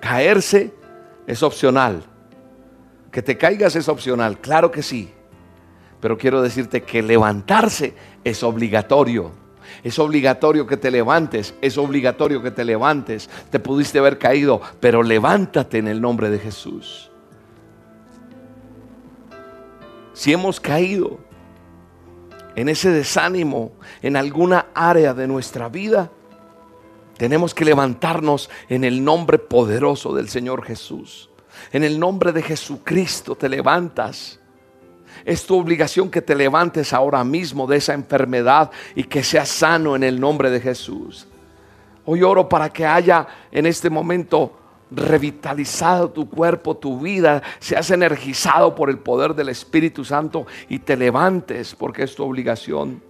[0.00, 0.74] Caerse
[1.26, 2.04] es opcional.
[3.10, 5.10] Que te caigas es opcional, claro que sí.
[5.98, 9.43] Pero quiero decirte que levantarse es obligatorio.
[9.84, 13.28] Es obligatorio que te levantes, es obligatorio que te levantes.
[13.50, 17.10] Te pudiste haber caído, pero levántate en el nombre de Jesús.
[20.14, 21.18] Si hemos caído
[22.56, 26.10] en ese desánimo, en alguna área de nuestra vida,
[27.18, 31.28] tenemos que levantarnos en el nombre poderoso del Señor Jesús.
[31.72, 34.40] En el nombre de Jesucristo te levantas
[35.24, 39.96] es tu obligación que te levantes ahora mismo de esa enfermedad y que seas sano
[39.96, 41.26] en el nombre de Jesús.
[42.04, 44.58] Hoy oro para que haya en este momento
[44.90, 50.96] revitalizado tu cuerpo, tu vida, seas energizado por el poder del Espíritu Santo y te
[50.96, 53.02] levantes porque es tu obligación.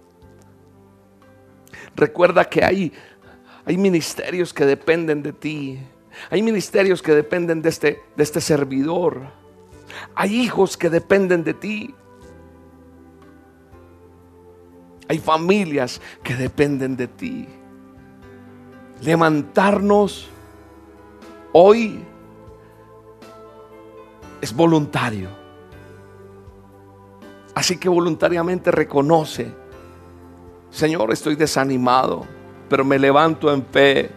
[1.95, 2.93] Recuerda que hay,
[3.65, 5.79] hay ministerios que dependen de ti.
[6.29, 9.44] Hay ministerios que dependen de este, de este servidor.
[10.15, 11.95] Hay hijos que dependen de ti.
[15.07, 17.47] Hay familias que dependen de ti.
[19.01, 20.29] Levantarnos
[21.51, 22.03] hoy
[24.41, 25.29] es voluntario.
[27.53, 29.53] Así que voluntariamente reconoce,
[30.69, 32.25] Señor, estoy desanimado,
[32.67, 34.11] pero me levanto en fe.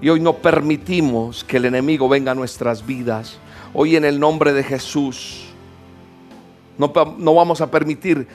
[0.00, 3.38] Y hoy no permitimos que el enemigo venga a nuestras vidas.
[3.76, 5.46] Hoy en el nombre de Jesús,
[6.78, 8.28] no, no vamos a permitir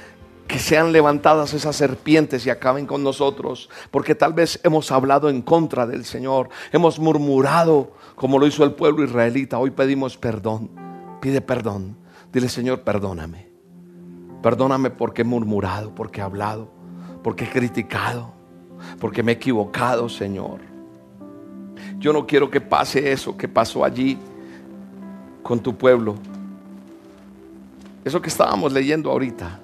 [0.50, 5.42] que sean levantadas esas serpientes y acaben con nosotros, porque tal vez hemos hablado en
[5.42, 9.60] contra del Señor, hemos murmurado como lo hizo el pueblo israelita.
[9.60, 10.72] Hoy pedimos perdón,
[11.22, 11.96] pide perdón,
[12.34, 13.48] dile Señor, perdóname,
[14.42, 16.70] perdóname porque he murmurado, porque he hablado,
[17.24, 18.34] porque he criticado,
[19.00, 20.60] porque me he equivocado, Señor.
[21.98, 24.18] Yo no quiero que pase eso que pasó allí
[25.50, 26.14] con tu pueblo.
[28.06, 29.60] Eso que estábamos leyendo ahorita.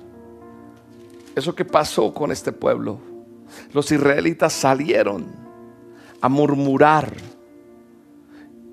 [1.35, 2.97] Eso que pasó con este pueblo.
[3.71, 5.27] Los israelitas salieron
[6.19, 7.13] a murmurar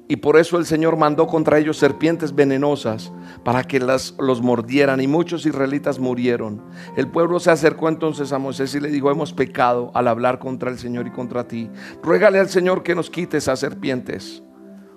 [0.09, 3.13] y por eso el Señor mandó contra ellos serpientes venenosas
[3.45, 6.63] para que las, los mordieran y muchos israelitas murieron.
[6.97, 10.71] El pueblo se acercó entonces a Moisés y le dijo, hemos pecado al hablar contra
[10.71, 11.69] el Señor y contra ti.
[12.03, 14.43] Ruégale al Señor que nos quite esas serpientes.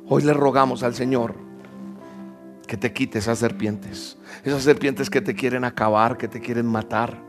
[0.08, 1.55] Hoy le rogamos al Señor
[2.66, 4.18] que te quite esas serpientes.
[4.44, 7.22] Esas serpientes que te quieren acabar, que te quieren matar,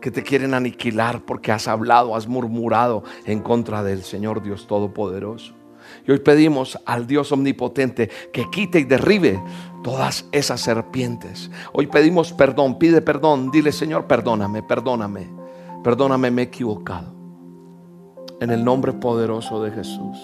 [0.00, 5.54] que te quieren aniquilar porque has hablado, has murmurado en contra del Señor Dios Todopoderoso.
[6.06, 9.40] Y hoy pedimos al Dios omnipotente que quite y derribe
[9.82, 11.50] todas esas serpientes.
[11.72, 15.28] Hoy pedimos perdón, pide perdón, dile Señor, perdóname, perdóname,
[15.84, 17.14] perdóname, me he equivocado.
[18.40, 20.18] En el nombre poderoso de Jesús.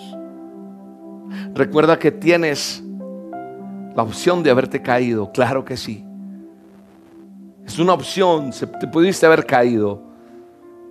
[1.55, 2.83] Recuerda que tienes
[3.95, 6.05] la opción de haberte caído, claro que sí.
[7.67, 10.12] Es una opción, te pudiste haber caído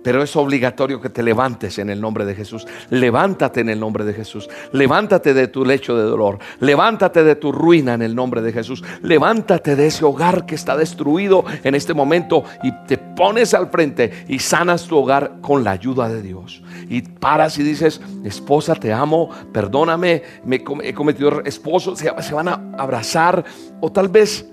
[0.02, 2.66] pero es obligatorio que te levantes en el nombre de Jesús.
[2.90, 4.48] Levántate en el nombre de Jesús.
[4.72, 6.38] Levántate de tu lecho de dolor.
[6.60, 8.82] Levántate de tu ruina en el nombre de Jesús.
[9.02, 14.24] Levántate de ese hogar que está destruido en este momento y te pones al frente
[14.28, 16.62] y sanas tu hogar con la ayuda de Dios.
[16.88, 22.48] Y paras y dices, esposa, te amo, perdóname, me he cometido esposo, se, se van
[22.48, 23.44] a abrazar
[23.80, 24.51] o tal vez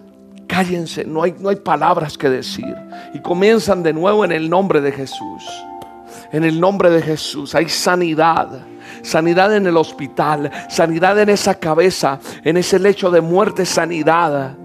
[0.49, 2.75] cállense, no hay, no hay palabras que decir.
[3.13, 5.45] Y comienzan de nuevo en el nombre de Jesús.
[6.31, 8.65] En el nombre de Jesús hay sanidad.
[9.03, 14.57] Sanidad en el hospital, sanidad en esa cabeza, en ese lecho de muerte, sanidad.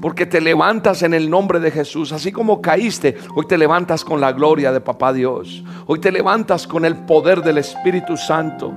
[0.00, 2.12] Porque te levantas en el nombre de Jesús.
[2.12, 5.64] Así como caíste, hoy te levantas con la gloria de Papá Dios.
[5.86, 8.72] Hoy te levantas con el poder del Espíritu Santo.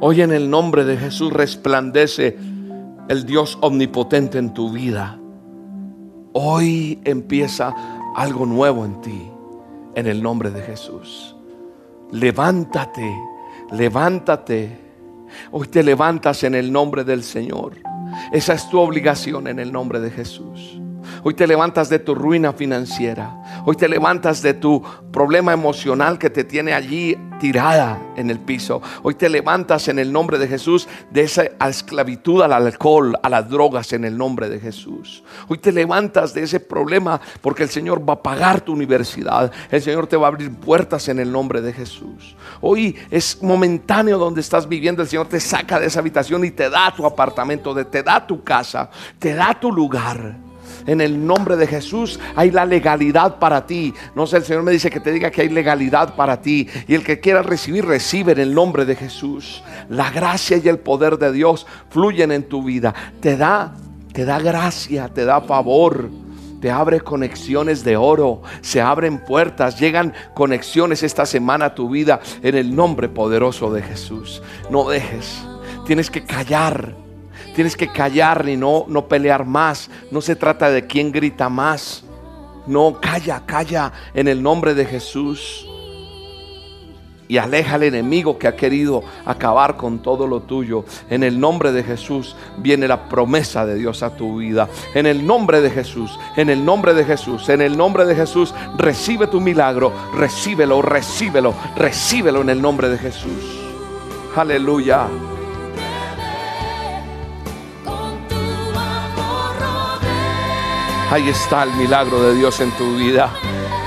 [0.00, 2.36] Hoy en el nombre de Jesús resplandece
[3.08, 5.18] el Dios omnipotente en tu vida.
[6.32, 7.74] Hoy empieza
[8.14, 9.30] algo nuevo en ti,
[9.94, 11.36] en el nombre de Jesús.
[12.10, 13.14] Levántate,
[13.72, 14.80] levántate.
[15.50, 17.74] Hoy te levantas en el nombre del Señor.
[18.32, 20.80] Esa es tu obligación en el nombre de Jesús.
[21.22, 23.42] Hoy te levantas de tu ruina financiera.
[23.66, 28.82] Hoy te levantas de tu problema emocional que te tiene allí tirada en el piso.
[29.02, 33.48] Hoy te levantas en el nombre de Jesús de esa esclavitud al alcohol, a las
[33.48, 35.24] drogas en el nombre de Jesús.
[35.48, 39.50] Hoy te levantas de ese problema porque el Señor va a pagar tu universidad.
[39.70, 42.36] El Señor te va a abrir puertas en el nombre de Jesús.
[42.60, 45.00] Hoy es momentáneo donde estás viviendo.
[45.00, 48.44] El Señor te saca de esa habitación y te da tu apartamento, te da tu
[48.44, 50.53] casa, te da tu lugar
[50.86, 53.94] en el nombre de Jesús hay la legalidad para ti.
[54.14, 56.68] No sé, el Señor me dice que te diga que hay legalidad para ti.
[56.86, 59.62] Y el que quiera recibir, recibe en el nombre de Jesús.
[59.88, 62.94] La gracia y el poder de Dios fluyen en tu vida.
[63.20, 63.74] Te da,
[64.12, 66.10] te da gracia, te da favor
[66.60, 72.20] te abre conexiones de oro, se abren puertas, llegan conexiones esta semana a tu vida
[72.42, 74.40] en el nombre poderoso de Jesús.
[74.70, 75.44] No dejes,
[75.84, 77.03] tienes que callar
[77.54, 79.90] Tienes que callar y no, no pelear más.
[80.10, 82.04] No se trata de quién grita más.
[82.66, 85.68] No, calla, calla en el nombre de Jesús.
[87.26, 90.84] Y aleja al enemigo que ha querido acabar con todo lo tuyo.
[91.08, 94.68] En el nombre de Jesús viene la promesa de Dios a tu vida.
[94.94, 98.52] En el nombre de Jesús, en el nombre de Jesús, en el nombre de Jesús,
[98.76, 99.92] recibe tu milagro.
[100.14, 103.60] Recíbelo, recíbelo, recíbelo en el nombre de Jesús.
[104.36, 105.08] Aleluya.
[111.14, 113.30] Ahí está el milagro de Dios en tu vida.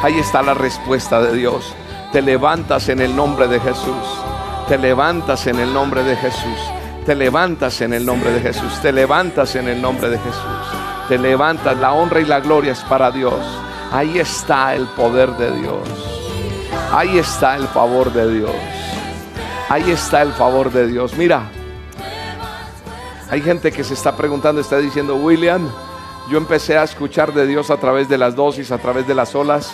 [0.02, 1.74] Ahí está la respuesta de Dios.
[2.14, 4.08] Te levantas en el nombre de Jesús.
[4.70, 6.58] Te levantas en el nombre de Jesús.
[7.06, 8.80] Te levantas en el nombre de Jesús.
[8.82, 10.42] Te levantas en el nombre de Jesús.
[11.10, 11.78] Te levantas.
[11.78, 13.42] La honra y la gloria es para Dios.
[13.92, 15.86] Ahí está el poder de Dios.
[16.94, 18.56] Ahí está el favor de Dios.
[19.68, 21.14] Ahí está el favor de Dios.
[21.18, 21.42] Mira,
[23.30, 25.70] hay gente que se está preguntando, está diciendo, William,
[26.30, 29.34] yo empecé a escuchar de Dios a través de las dosis, a través de las
[29.34, 29.74] olas.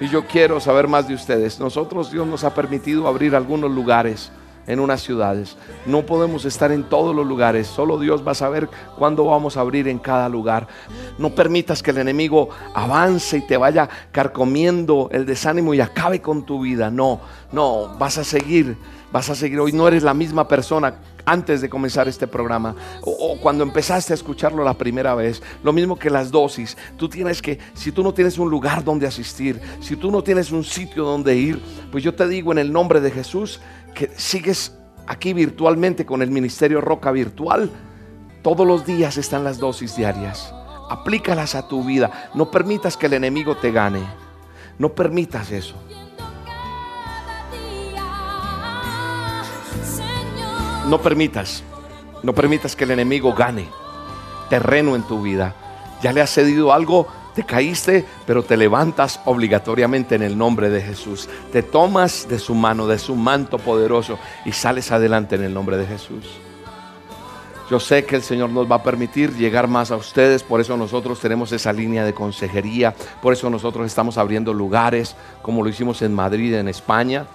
[0.00, 1.60] Y yo quiero saber más de ustedes.
[1.60, 4.32] Nosotros Dios nos ha permitido abrir algunos lugares
[4.66, 5.58] en unas ciudades.
[5.84, 7.66] No podemos estar en todos los lugares.
[7.66, 10.68] Solo Dios va a saber cuándo vamos a abrir en cada lugar.
[11.18, 16.46] No permitas que el enemigo avance y te vaya carcomiendo el desánimo y acabe con
[16.46, 16.90] tu vida.
[16.90, 17.20] No,
[17.52, 18.78] no, vas a seguir.
[19.12, 19.60] Vas a seguir.
[19.60, 20.94] Hoy no eres la misma persona
[21.24, 25.42] antes de comenzar este programa o, cuando empezaste a escucharlo la primera vez.
[25.62, 26.76] Lo mismo que las dosis.
[26.96, 30.52] Tú tienes que, si tú no tienes un lugar donde asistir, si tú no tienes
[30.52, 31.60] un sitio donde ir,
[31.90, 33.60] pues yo te digo en el nombre de Jesús
[33.94, 37.70] que sigues aquí virtualmente con el Ministerio Roca Virtual,
[38.42, 40.54] todos los días están las dosis diarias.
[40.88, 42.30] Aplícalas a tu vida.
[42.34, 44.02] No permitas que el enemigo te gane.
[44.78, 45.74] No permitas eso.
[50.90, 51.62] No permitas,
[52.24, 53.68] no permitas que el enemigo gane
[54.48, 55.54] terreno en tu vida.
[56.02, 60.82] Ya le has cedido algo, te caíste, pero te levantas obligatoriamente en el nombre de
[60.82, 61.28] Jesús.
[61.52, 65.76] Te tomas de su mano, de su manto poderoso y sales adelante en el nombre
[65.76, 66.24] de Jesús.
[67.70, 70.76] Yo sé que el Señor nos va a permitir llegar más a ustedes, por eso
[70.76, 76.02] nosotros tenemos esa línea de consejería, por eso nosotros estamos abriendo lugares, como lo hicimos
[76.02, 77.28] en Madrid, en España,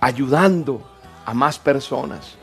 [0.00, 0.82] ayudando
[1.24, 2.38] a más personas.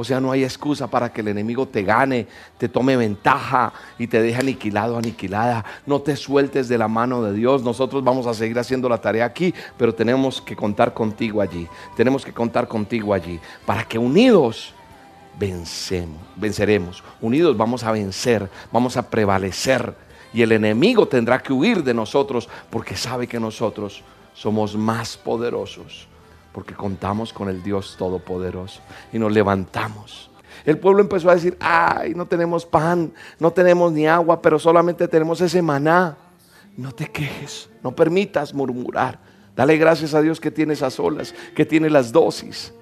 [0.00, 4.06] O sea, no hay excusa para que el enemigo te gane, te tome ventaja y
[4.06, 5.64] te deje aniquilado, aniquilada.
[5.86, 7.64] No te sueltes de la mano de Dios.
[7.64, 11.66] Nosotros vamos a seguir haciendo la tarea aquí, pero tenemos que contar contigo allí.
[11.96, 14.72] Tenemos que contar contigo allí para que unidos
[15.36, 17.02] vencemos, venceremos.
[17.20, 19.94] Unidos vamos a vencer, vamos a prevalecer.
[20.32, 26.07] Y el enemigo tendrá que huir de nosotros porque sabe que nosotros somos más poderosos.
[26.52, 28.80] Porque contamos con el Dios Todopoderoso
[29.12, 30.30] y nos levantamos.
[30.64, 35.06] El pueblo empezó a decir, ay, no tenemos pan, no tenemos ni agua, pero solamente
[35.08, 36.16] tenemos ese maná.
[36.76, 39.18] No te quejes, no permitas murmurar.
[39.56, 42.72] Dale gracias a Dios que tiene esas olas, que tiene las dosis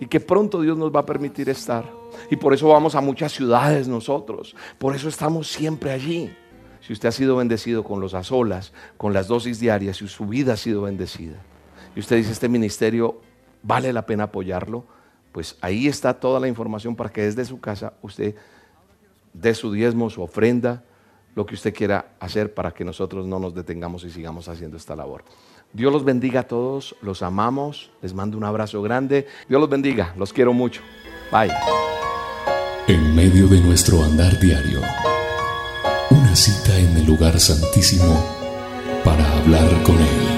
[0.00, 1.84] y que pronto Dios nos va a permitir estar.
[2.30, 4.56] Y por eso vamos a muchas ciudades nosotros.
[4.78, 6.34] Por eso estamos siempre allí.
[6.80, 10.54] Si usted ha sido bendecido con los azolas, con las dosis diarias, y su vida
[10.54, 11.36] ha sido bendecida,
[11.98, 13.20] y usted dice, este ministerio
[13.60, 14.84] vale la pena apoyarlo,
[15.32, 18.36] pues ahí está toda la información para que desde su casa usted
[19.34, 20.84] dé su diezmo, su ofrenda,
[21.34, 24.94] lo que usted quiera hacer para que nosotros no nos detengamos y sigamos haciendo esta
[24.94, 25.24] labor.
[25.72, 29.26] Dios los bendiga a todos, los amamos, les mando un abrazo grande.
[29.48, 30.82] Dios los bendiga, los quiero mucho.
[31.32, 31.50] Bye.
[32.86, 34.82] En medio de nuestro andar diario,
[36.10, 38.24] una cita en el lugar santísimo
[39.04, 40.37] para hablar con Él.